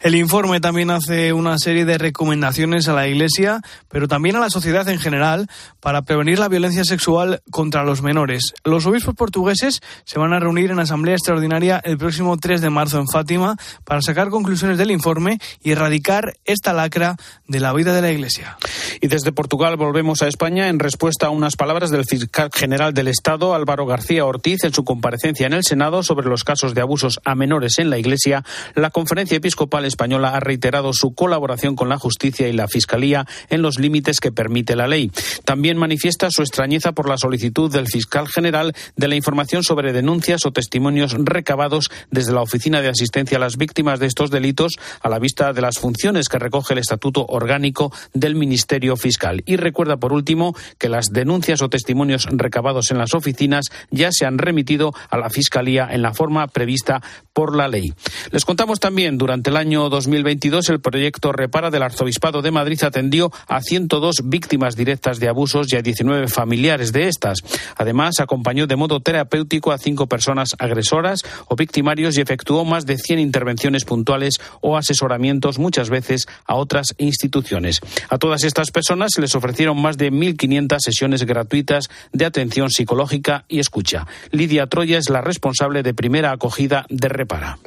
El 0.00 0.21
informe 0.22 0.60
también 0.60 0.90
hace 0.90 1.32
una 1.32 1.58
serie 1.58 1.84
de 1.84 1.98
recomendaciones 1.98 2.88
a 2.88 2.94
la 2.94 3.08
Iglesia, 3.08 3.60
pero 3.88 4.08
también 4.08 4.36
a 4.36 4.40
la 4.40 4.48
sociedad 4.48 4.88
en 4.88 4.98
general, 4.98 5.48
para 5.80 6.02
prevenir 6.02 6.38
la 6.38 6.48
violencia 6.48 6.84
sexual 6.84 7.42
contra 7.50 7.84
los 7.84 8.02
menores. 8.02 8.54
Los 8.64 8.86
obispos 8.86 9.14
portugueses 9.14 9.80
se 10.04 10.18
van 10.18 10.32
a 10.32 10.40
reunir 10.40 10.70
en 10.70 10.78
asamblea 10.78 11.14
extraordinaria 11.14 11.80
el 11.84 11.98
próximo 11.98 12.36
3 12.38 12.60
de 12.60 12.70
marzo 12.70 12.98
en 12.98 13.08
Fátima 13.08 13.56
para 13.84 14.00
sacar 14.00 14.30
conclusiones 14.30 14.78
del 14.78 14.90
informe 14.90 15.38
y 15.62 15.72
erradicar 15.72 16.34
esta 16.44 16.72
lacra 16.72 17.16
de 17.46 17.60
la 17.60 17.72
vida 17.72 17.92
de 17.92 18.02
la 18.02 18.10
Iglesia. 18.10 18.56
Y 19.00 19.08
desde 19.08 19.32
Portugal 19.32 19.76
volvemos 19.76 20.22
a 20.22 20.28
España 20.28 20.68
en 20.68 20.78
respuesta 20.78 21.26
a 21.26 21.30
unas 21.30 21.56
palabras 21.56 21.90
del 21.90 22.04
fiscal 22.04 22.50
general 22.54 22.94
del 22.94 23.08
Estado, 23.08 23.54
Álvaro 23.54 23.84
García 23.84 24.24
Ortiz, 24.24 24.64
en 24.64 24.72
su 24.72 24.84
comparecencia 24.84 25.46
en 25.46 25.52
el 25.52 25.64
Senado 25.64 26.02
sobre 26.02 26.28
los 26.28 26.44
casos 26.44 26.74
de 26.74 26.80
abusos 26.80 27.20
a 27.24 27.34
menores 27.34 27.78
en 27.78 27.90
la 27.90 27.98
Iglesia. 27.98 28.44
La 28.74 28.90
Conferencia 28.90 29.36
Episcopal 29.36 29.84
Española 29.84 30.11
ha 30.18 30.40
reiterado 30.40 30.92
su 30.92 31.14
colaboración 31.14 31.76
con 31.76 31.88
la 31.88 31.98
justicia 31.98 32.48
y 32.48 32.52
la 32.52 32.68
Fiscalía 32.68 33.26
en 33.50 33.62
los 33.62 33.78
límites 33.78 34.20
que 34.20 34.32
permite 34.32 34.76
la 34.76 34.86
ley. 34.86 35.10
También 35.44 35.76
manifiesta 35.76 36.28
su 36.30 36.42
extrañeza 36.42 36.92
por 36.92 37.08
la 37.08 37.18
solicitud 37.18 37.70
del 37.70 37.86
fiscal 37.86 38.28
general 38.28 38.74
de 38.96 39.08
la 39.08 39.16
información 39.16 39.62
sobre 39.62 39.92
denuncias 39.92 40.46
o 40.46 40.52
testimonios 40.52 41.14
recabados 41.18 41.90
desde 42.10 42.32
la 42.32 42.42
Oficina 42.42 42.80
de 42.82 42.88
Asistencia 42.88 43.36
a 43.36 43.40
las 43.40 43.56
Víctimas 43.56 44.00
de 44.00 44.06
estos 44.06 44.30
delitos 44.30 44.72
a 45.00 45.08
la 45.08 45.18
vista 45.18 45.52
de 45.52 45.62
las 45.62 45.78
funciones 45.78 46.28
que 46.28 46.38
recoge 46.38 46.74
el 46.74 46.78
Estatuto 46.78 47.26
Orgánico 47.28 47.92
del 48.12 48.34
Ministerio 48.34 48.96
Fiscal. 48.96 49.42
Y 49.46 49.56
recuerda, 49.56 49.96
por 49.96 50.12
último, 50.12 50.54
que 50.78 50.88
las 50.88 51.06
denuncias 51.10 51.62
o 51.62 51.68
testimonios 51.68 52.26
recabados 52.30 52.90
en 52.90 52.98
las 52.98 53.14
oficinas 53.14 53.66
ya 53.90 54.10
se 54.12 54.26
han 54.26 54.38
remitido 54.38 54.92
a 55.10 55.18
la 55.18 55.30
Fiscalía 55.30 55.88
en 55.90 56.02
la 56.02 56.14
forma 56.14 56.46
prevista 56.48 57.02
por 57.32 57.56
la 57.56 57.68
ley. 57.68 57.92
Les 58.30 58.44
contamos 58.44 58.80
también, 58.80 59.18
durante 59.18 59.50
el 59.50 59.56
año 59.56 59.88
2022, 59.88 60.68
el 60.70 60.80
proyecto 60.80 61.32
Repara 61.32 61.70
del 61.70 61.82
Arzobispado 61.82 62.42
de 62.42 62.50
Madrid 62.50 62.82
atendió 62.82 63.32
a 63.46 63.60
102 63.60 64.22
víctimas 64.24 64.76
directas 64.76 65.18
de 65.18 65.28
abusos 65.28 65.72
y 65.72 65.76
a 65.76 65.82
19 65.82 66.28
familiares 66.28 66.92
de 66.92 67.08
estas. 67.08 67.38
Además, 67.76 68.20
acompañó 68.20 68.66
de 68.66 68.76
modo 68.76 69.00
terapéutico 69.00 69.72
a 69.72 69.78
cinco 69.78 70.06
personas 70.06 70.54
agresoras 70.58 71.22
o 71.48 71.56
victimarios 71.56 72.16
y 72.16 72.20
efectuó 72.20 72.64
más 72.64 72.86
de 72.86 72.98
100 72.98 73.18
intervenciones 73.18 73.84
puntuales 73.84 74.34
o 74.60 74.76
asesoramientos, 74.76 75.58
muchas 75.58 75.90
veces 75.90 76.26
a 76.46 76.54
otras 76.54 76.94
instituciones. 76.98 77.80
A 78.08 78.18
todas 78.18 78.44
estas 78.44 78.70
personas 78.70 79.12
se 79.14 79.20
les 79.20 79.34
ofrecieron 79.34 79.80
más 79.80 79.98
de 79.98 80.12
1.500 80.12 80.76
sesiones 80.80 81.24
gratuitas 81.24 81.88
de 82.12 82.24
atención 82.24 82.70
psicológica 82.70 83.44
y 83.48 83.58
escucha. 83.58 84.06
Lidia 84.30 84.66
Troya 84.66 84.98
es 84.98 85.08
la 85.08 85.20
responsable 85.20 85.82
de 85.82 85.94
primera 85.94 86.32
acogida 86.32 86.86
de 86.88 87.08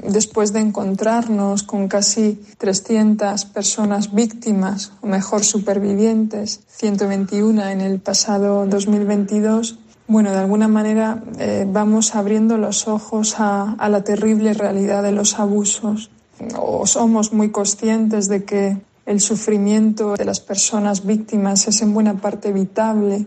Después 0.04 0.54
de 0.54 0.60
encontrarnos 0.60 1.63
con 1.63 1.88
casi 1.88 2.41
300 2.58 3.46
personas 3.46 4.13
víctimas, 4.13 4.94
o 5.02 5.08
mejor 5.08 5.44
supervivientes, 5.44 6.62
121 6.68 7.65
en 7.68 7.82
el 7.82 8.00
pasado 8.00 8.65
2022, 8.65 9.80
bueno, 10.08 10.32
de 10.32 10.38
alguna 10.38 10.68
manera 10.68 11.24
eh, 11.39 11.65
vamos 11.68 12.15
abriendo 12.15 12.58
los 12.58 12.88
ojos 12.88 13.39
a, 13.39 13.74
a 13.74 13.89
la 13.89 14.04
terrible 14.04 14.54
realidad 14.54 15.02
de 15.02 15.12
los 15.12 15.39
abusos. 15.39 16.12
O 16.58 16.86
somos 16.86 17.34
muy 17.34 17.52
conscientes 17.52 18.28
de 18.28 18.44
que 18.44 18.78
el 19.06 19.20
sufrimiento 19.20 20.15
de 20.15 20.26
las 20.26 20.39
personas 20.39 21.06
víctimas 21.06 21.68
es 21.68 21.82
en 21.82 21.94
buena 21.94 22.15
parte 22.15 22.50
evitable. 22.50 23.26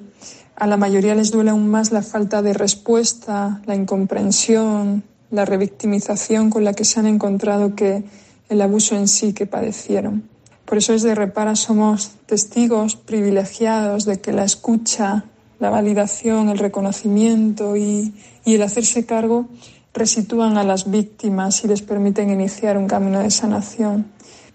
A 0.57 0.67
la 0.67 0.77
mayoría 0.77 1.14
les 1.14 1.31
duele 1.31 1.51
aún 1.51 1.69
más 1.69 1.91
la 1.91 2.03
falta 2.03 2.43
de 2.43 2.53
respuesta, 2.53 3.62
la 3.67 3.75
incomprensión, 3.75 5.05
la 5.31 5.45
revictimización 5.45 6.51
con 6.51 6.64
la 6.64 6.73
que 6.73 6.85
se 6.85 7.01
han 7.01 7.07
encontrado 7.07 7.75
que 7.75 8.05
el 8.49 8.61
abuso 8.61 8.97
en 8.97 9.09
sí 9.09 9.33
que 9.33 9.47
padecieron. 9.47 10.29
Por 10.64 10.79
eso 10.79 10.93
desde 10.93 11.14
Repara 11.14 11.57
somos 11.57 12.12
testigos 12.27 12.97
privilegiados 12.97 14.05
de 14.05 14.21
que 14.21 14.33
la 14.33 14.45
escucha, 14.45 15.25
la 15.61 15.71
validación, 15.71 16.49
el 16.49 16.59
reconocimiento 16.59 17.77
y, 17.77 18.14
y 18.45 18.55
el 18.55 18.62
hacerse 18.62 19.07
cargo 19.07 19.49
resitúan 19.95 20.59
a 20.59 20.64
las 20.64 20.91
víctimas 20.91 21.64
y 21.64 21.69
les 21.69 21.83
permiten 21.83 22.31
iniciar 22.31 22.77
un 22.79 22.87
camino 22.87 23.21
de 23.21 23.31
sanación. 23.31 24.07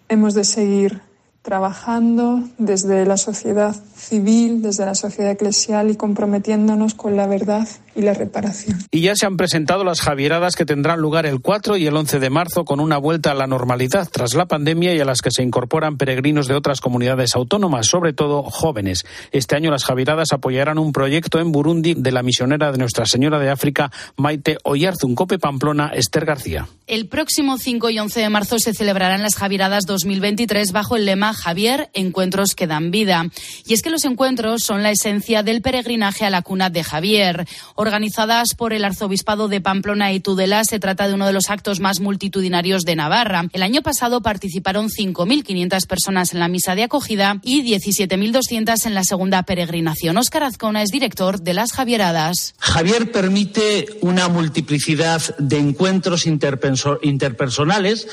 Hemos 0.08 0.34
de 0.34 0.44
seguir 0.44 1.02
trabajando 1.42 2.42
desde 2.58 3.06
la 3.06 3.18
sociedad 3.18 3.76
civil, 3.96 4.62
desde 4.62 4.86
la 4.86 4.96
sociedad 4.96 5.32
eclesial 5.32 5.92
y 5.92 5.96
comprometiéndonos 5.96 6.94
con 6.94 7.18
la 7.18 7.28
verdad 7.28 7.68
y 7.96 8.02
la 8.02 8.14
reparación. 8.14 8.80
Y 8.92 9.02
ya 9.02 9.16
se 9.16 9.26
han 9.26 9.38
presentado 9.38 9.84
las 9.84 10.02
Javieradas 10.02 10.56
que 10.56 10.66
tendrán 10.66 11.00
lugar 11.00 11.26
el 11.26 11.42
4 11.42 11.78
y 11.78 11.88
el 11.88 11.96
11 11.96 12.20
de 12.20 12.30
marzo 12.30 12.66
con 12.66 12.80
una 12.80 12.98
vuelta 12.98 13.32
a 13.32 13.36
la 13.36 13.48
normalidad 13.48 14.08
tras 14.12 14.34
la 14.34 14.46
pandemia 14.46 14.94
y 14.94 15.00
a 15.00 15.06
las 15.06 15.22
que 15.22 15.32
se 15.32 15.44
incorporan 15.44 15.98
peregrinos 15.98 16.48
de 16.48 16.56
otras 16.56 16.82
comunidades 16.82 17.36
autónomas, 17.36 17.88
sobre 17.88 18.14
todo 18.14 18.44
jóvenes. 18.44 19.04
Este 19.32 19.56
año 19.56 19.72
las 19.72 19.86
Javieradas 19.86 20.34
apoyarán 20.34 20.78
un 20.78 20.92
proyecto 20.92 21.40
en 21.40 21.52
Burundi 21.52 21.94
de 21.96 22.12
la 22.12 22.24
misionera 22.24 22.72
de 22.72 22.78
Nuestra 22.78 23.06
Señora 23.06 23.40
de 23.40 23.50
África, 23.50 23.92
Maite 24.18 24.58
Oyarzun 24.64 25.16
Cope 25.16 25.40
Pamplona, 25.40 25.92
Esther 25.94 26.26
García. 26.26 26.68
El 26.88 27.08
próximo 27.08 27.58
5 27.58 27.90
y 27.90 28.00
11 28.00 28.20
de 28.20 28.30
marzo 28.30 28.60
se 28.60 28.74
celebrarán 28.74 29.22
las 29.22 29.36
Javieradas 29.36 29.86
2023 29.86 30.72
bajo 30.72 30.96
el 30.96 31.06
lema 31.06 31.34
Javier, 31.34 31.90
encuentros 31.94 32.56
que 32.56 32.68
dan 32.68 32.92
vida. 32.92 33.28
Y 33.66 33.74
es 33.74 33.82
que 33.82 33.90
los 33.90 34.06
encuentros 34.06 34.64
son 34.64 34.84
la 34.84 34.92
esencia 34.92 35.44
del 35.44 35.62
peregrinaje 35.62 36.26
a 36.26 36.30
la 36.30 36.42
cuna 36.42 36.70
de 36.70 36.84
Javier. 36.84 37.48
Organizadas 37.84 38.56
por 38.56 38.72
el 38.72 38.86
Arzobispado 38.86 39.50
de 39.50 39.60
Pamplona 39.60 40.14
y 40.14 40.22
Tudela, 40.22 40.64
se 40.64 40.80
trata 40.80 41.06
de 41.06 41.16
uno 41.16 41.28
de 41.28 41.34
los 41.34 41.50
actos 41.50 41.82
más 41.82 42.00
multitudinarios 42.00 42.86
de 42.86 42.96
Navarra. 42.96 43.50
El 43.52 43.62
año 43.62 43.82
pasado 43.82 44.22
participaron 44.22 44.88
5.500 44.88 45.86
personas 45.86 46.34
en 46.34 46.40
la 46.40 46.48
misa 46.48 46.76
de 46.76 46.84
acogida 46.84 47.42
y 47.44 47.62
17.200 47.62 48.86
en 48.86 48.94
la 48.94 49.04
segunda 49.04 49.44
peregrinación. 49.44 50.16
Óscar 50.16 50.44
Azcona 50.44 50.82
es 50.82 50.92
director 50.92 51.42
de 51.42 51.54
las 51.54 51.74
Javieradas. 51.74 52.56
Javier 52.58 53.12
permite 53.12 53.88
una 54.00 54.30
multiplicidad 54.30 55.36
de 55.38 55.60
encuentros 55.60 56.26
interpersonales 56.26 58.08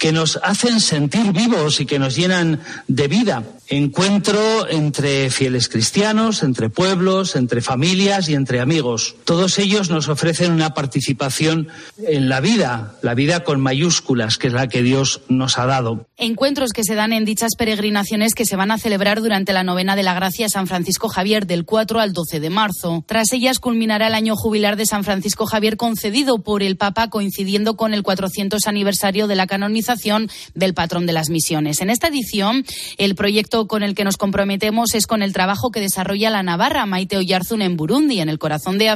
que 0.00 0.10
nos 0.10 0.40
hacen 0.42 0.80
sentir 0.80 1.32
vivos 1.32 1.80
y 1.80 1.86
que 1.86 2.00
nos 2.00 2.16
llenan 2.16 2.60
de 2.88 3.06
vida. 3.06 3.44
Encuentro 3.68 4.68
entre 4.68 5.30
fieles 5.30 5.68
cristianos, 5.68 6.42
entre 6.42 6.68
pueblos, 6.68 7.36
entre 7.36 7.62
familias 7.62 8.28
y 8.28 8.34
entre 8.34 8.60
amigos. 8.60 9.11
Todos 9.24 9.58
ellos 9.58 9.90
nos 9.90 10.08
ofrecen 10.08 10.52
una 10.52 10.74
participación 10.74 11.68
en 12.06 12.28
la 12.28 12.40
vida, 12.40 12.94
la 13.02 13.14
vida 13.14 13.44
con 13.44 13.60
mayúsculas, 13.60 14.38
que 14.38 14.48
es 14.48 14.52
la 14.52 14.68
que 14.68 14.82
Dios 14.82 15.20
nos 15.28 15.58
ha 15.58 15.66
dado. 15.66 16.06
Encuentros 16.16 16.72
que 16.72 16.84
se 16.84 16.94
dan 16.94 17.12
en 17.12 17.24
dichas 17.24 17.52
peregrinaciones 17.56 18.34
que 18.34 18.44
se 18.44 18.56
van 18.56 18.70
a 18.70 18.78
celebrar 18.78 19.20
durante 19.20 19.52
la 19.52 19.62
novena 19.62 19.96
de 19.96 20.02
la 20.02 20.14
Gracia 20.14 20.48
San 20.48 20.66
Francisco 20.66 21.08
Javier 21.08 21.46
del 21.46 21.64
4 21.64 22.00
al 22.00 22.12
12 22.12 22.40
de 22.40 22.50
marzo. 22.50 23.04
Tras 23.06 23.32
ellas 23.32 23.58
culminará 23.58 24.08
el 24.08 24.14
año 24.14 24.36
jubilar 24.36 24.76
de 24.76 24.86
San 24.86 25.04
Francisco 25.04 25.46
Javier 25.46 25.76
concedido 25.76 26.42
por 26.42 26.62
el 26.62 26.76
Papa 26.76 27.08
coincidiendo 27.08 27.76
con 27.76 27.94
el 27.94 28.02
400 28.02 28.66
aniversario 28.66 29.26
de 29.26 29.36
la 29.36 29.46
canonización 29.46 30.30
del 30.54 30.74
patrón 30.74 31.06
de 31.06 31.12
las 31.12 31.30
misiones. 31.30 31.80
En 31.80 31.90
esta 31.90 32.08
edición, 32.08 32.64
el 32.98 33.14
proyecto 33.14 33.66
con 33.66 33.82
el 33.82 33.94
que 33.94 34.04
nos 34.04 34.16
comprometemos 34.16 34.94
es 34.94 35.06
con 35.06 35.22
el 35.22 35.32
trabajo 35.32 35.70
que 35.70 35.80
desarrolla 35.80 36.30
la 36.30 36.42
Navarra 36.42 36.86
Maite 36.86 37.16
Oyarzun 37.16 37.62
en 37.62 37.76
Burundi, 37.76 38.20
en 38.20 38.28
el 38.28 38.38
corazón 38.38 38.78
de 38.78 38.90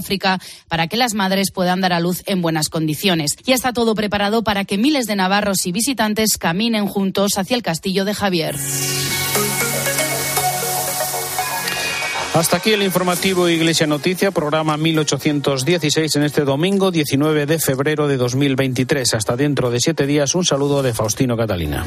Para 0.69 0.87
que 0.87 0.97
las 0.97 1.15
madres 1.15 1.51
puedan 1.53 1.81
dar 1.81 1.93
a 1.93 2.01
luz 2.01 2.23
en 2.27 2.43
buenas 2.43 2.69
condiciones. 2.69 3.37
Ya 3.45 3.55
está 3.55 3.73
todo 3.73 3.95
preparado 3.95 4.43
para 4.43 4.65
que 4.65 4.79
miles 4.79 5.07
de 5.07 5.17
navarros 5.17 5.67
y 5.67 5.73
visitantes 5.73 6.39
caminen 6.39 6.87
juntos 6.87 7.39
hacia 7.39 7.57
el 7.57 7.63
castillo 7.63 8.05
de 8.05 8.15
Javier. 8.15 8.57
Hasta 12.37 12.59
aquí 12.59 12.73
el 12.73 12.83
informativo 12.83 13.49
Iglesia 13.49 13.87
Noticia, 13.87 14.31
programa 14.31 14.77
1816 14.77 16.17
en 16.17 16.23
este 16.23 16.45
domingo 16.45 16.91
19 16.91 17.47
de 17.47 17.59
febrero 17.59 18.09
de 18.09 18.19
2023. 18.19 19.15
Hasta 19.15 19.37
dentro 19.37 19.71
de 19.71 19.81
siete 19.81 20.07
días, 20.07 20.35
un 20.35 20.45
saludo 20.45 20.83
de 20.83 20.93
Faustino 20.93 21.35
Catalina. 21.35 21.87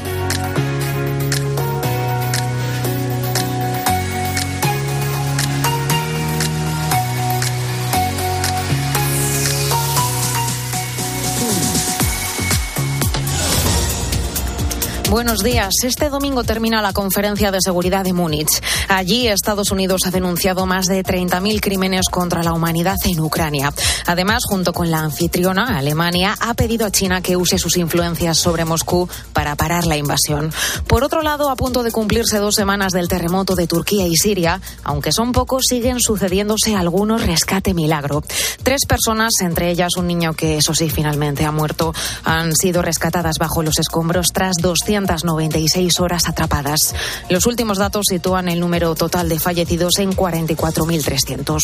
Buenos 15.10 15.40
días. 15.40 15.74
Este 15.82 16.08
domingo 16.08 16.44
termina 16.44 16.80
la 16.80 16.92
conferencia 16.92 17.50
de 17.50 17.58
seguridad 17.60 18.04
de 18.04 18.12
Múnich. 18.12 18.62
Allí 18.86 19.26
Estados 19.26 19.72
Unidos 19.72 20.02
ha 20.06 20.12
denunciado 20.12 20.66
más 20.66 20.86
de 20.86 21.02
30.000 21.02 21.60
crímenes 21.60 22.02
contra 22.08 22.44
la 22.44 22.52
humanidad 22.52 22.94
en 23.04 23.18
Ucrania. 23.18 23.72
Además, 24.06 24.44
junto 24.48 24.72
con 24.72 24.88
la 24.88 25.00
anfitriona, 25.00 25.76
Alemania, 25.76 26.36
ha 26.38 26.54
pedido 26.54 26.86
a 26.86 26.92
China 26.92 27.22
que 27.22 27.36
use 27.36 27.58
sus 27.58 27.76
influencias 27.76 28.38
sobre 28.38 28.64
Moscú 28.64 29.08
para 29.32 29.56
parar 29.56 29.84
la 29.84 29.96
invasión. 29.96 30.52
Por 30.86 31.02
otro 31.02 31.22
lado, 31.22 31.50
a 31.50 31.56
punto 31.56 31.82
de 31.82 31.90
cumplirse 31.90 32.38
dos 32.38 32.54
semanas 32.54 32.92
del 32.92 33.08
terremoto 33.08 33.56
de 33.56 33.66
Turquía 33.66 34.06
y 34.06 34.14
Siria, 34.14 34.60
aunque 34.84 35.10
son 35.10 35.32
pocos, 35.32 35.64
siguen 35.68 35.98
sucediéndose 35.98 36.76
algunos 36.76 37.26
rescate 37.26 37.74
milagro. 37.74 38.22
Tres 38.62 38.82
personas, 38.86 39.32
entre 39.40 39.72
ellas 39.72 39.96
un 39.96 40.06
niño 40.06 40.34
que, 40.34 40.58
eso 40.58 40.72
sí, 40.72 40.88
finalmente 40.88 41.44
ha 41.44 41.50
muerto, 41.50 41.92
han 42.22 42.54
sido 42.54 42.80
rescatadas 42.80 43.38
bajo 43.40 43.64
los 43.64 43.76
escombros 43.80 44.28
tras 44.32 44.54
200 44.60 44.99
296 45.06 46.00
horas 46.00 46.28
atrapadas. 46.28 46.94
Los 47.28 47.46
últimos 47.46 47.78
datos 47.78 48.06
sitúan 48.08 48.48
el 48.48 48.60
número 48.60 48.94
total 48.94 49.28
de 49.28 49.38
fallecidos 49.38 49.98
en 49.98 50.12
44.300. 50.12 51.60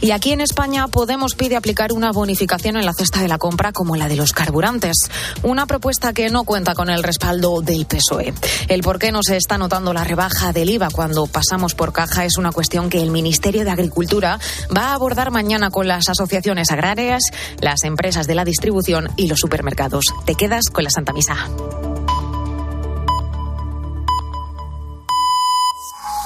Y 0.00 0.10
aquí 0.10 0.32
en 0.32 0.40
España 0.40 0.86
Podemos 0.88 1.34
pide 1.34 1.56
aplicar 1.56 1.92
una 1.92 2.10
bonificación 2.10 2.76
en 2.76 2.86
la 2.86 2.92
cesta 2.92 3.20
de 3.20 3.28
la 3.28 3.38
compra 3.38 3.72
como 3.72 3.96
la 3.96 4.08
de 4.08 4.16
los 4.16 4.32
carburantes. 4.32 4.96
Una 5.42 5.66
propuesta 5.66 6.12
que 6.12 6.30
no 6.30 6.44
cuenta 6.44 6.74
con 6.74 6.90
el 6.90 7.02
respaldo 7.02 7.60
del 7.60 7.86
PSOE. 7.86 8.32
El 8.68 8.80
por 8.80 8.98
qué 8.98 9.12
no 9.12 9.22
se 9.22 9.36
está 9.36 9.58
notando 9.58 9.92
la 9.92 10.04
rebaja 10.04 10.52
del 10.52 10.70
IVA 10.70 10.88
cuando 10.90 11.26
pasamos 11.26 11.74
por 11.74 11.92
caja 11.92 12.24
es 12.24 12.38
una 12.38 12.52
cuestión 12.52 12.88
que 12.88 13.02
el 13.02 13.10
Ministerio 13.10 13.64
de 13.64 13.70
Agricultura 13.70 14.38
va 14.74 14.88
a 14.88 14.94
abordar 14.94 15.30
mañana 15.30 15.70
con 15.70 15.86
las 15.86 16.08
asociaciones 16.08 16.70
agrarias, 16.70 17.22
las 17.60 17.84
empresas 17.84 18.26
de 18.26 18.34
la 18.34 18.44
distribución 18.44 19.08
y 19.16 19.28
los 19.28 19.38
supermercados. 19.38 20.06
Te 20.24 20.34
quedas 20.34 20.70
con 20.72 20.84
la 20.84 20.90
Santa 20.90 21.12
Misa. 21.12 21.36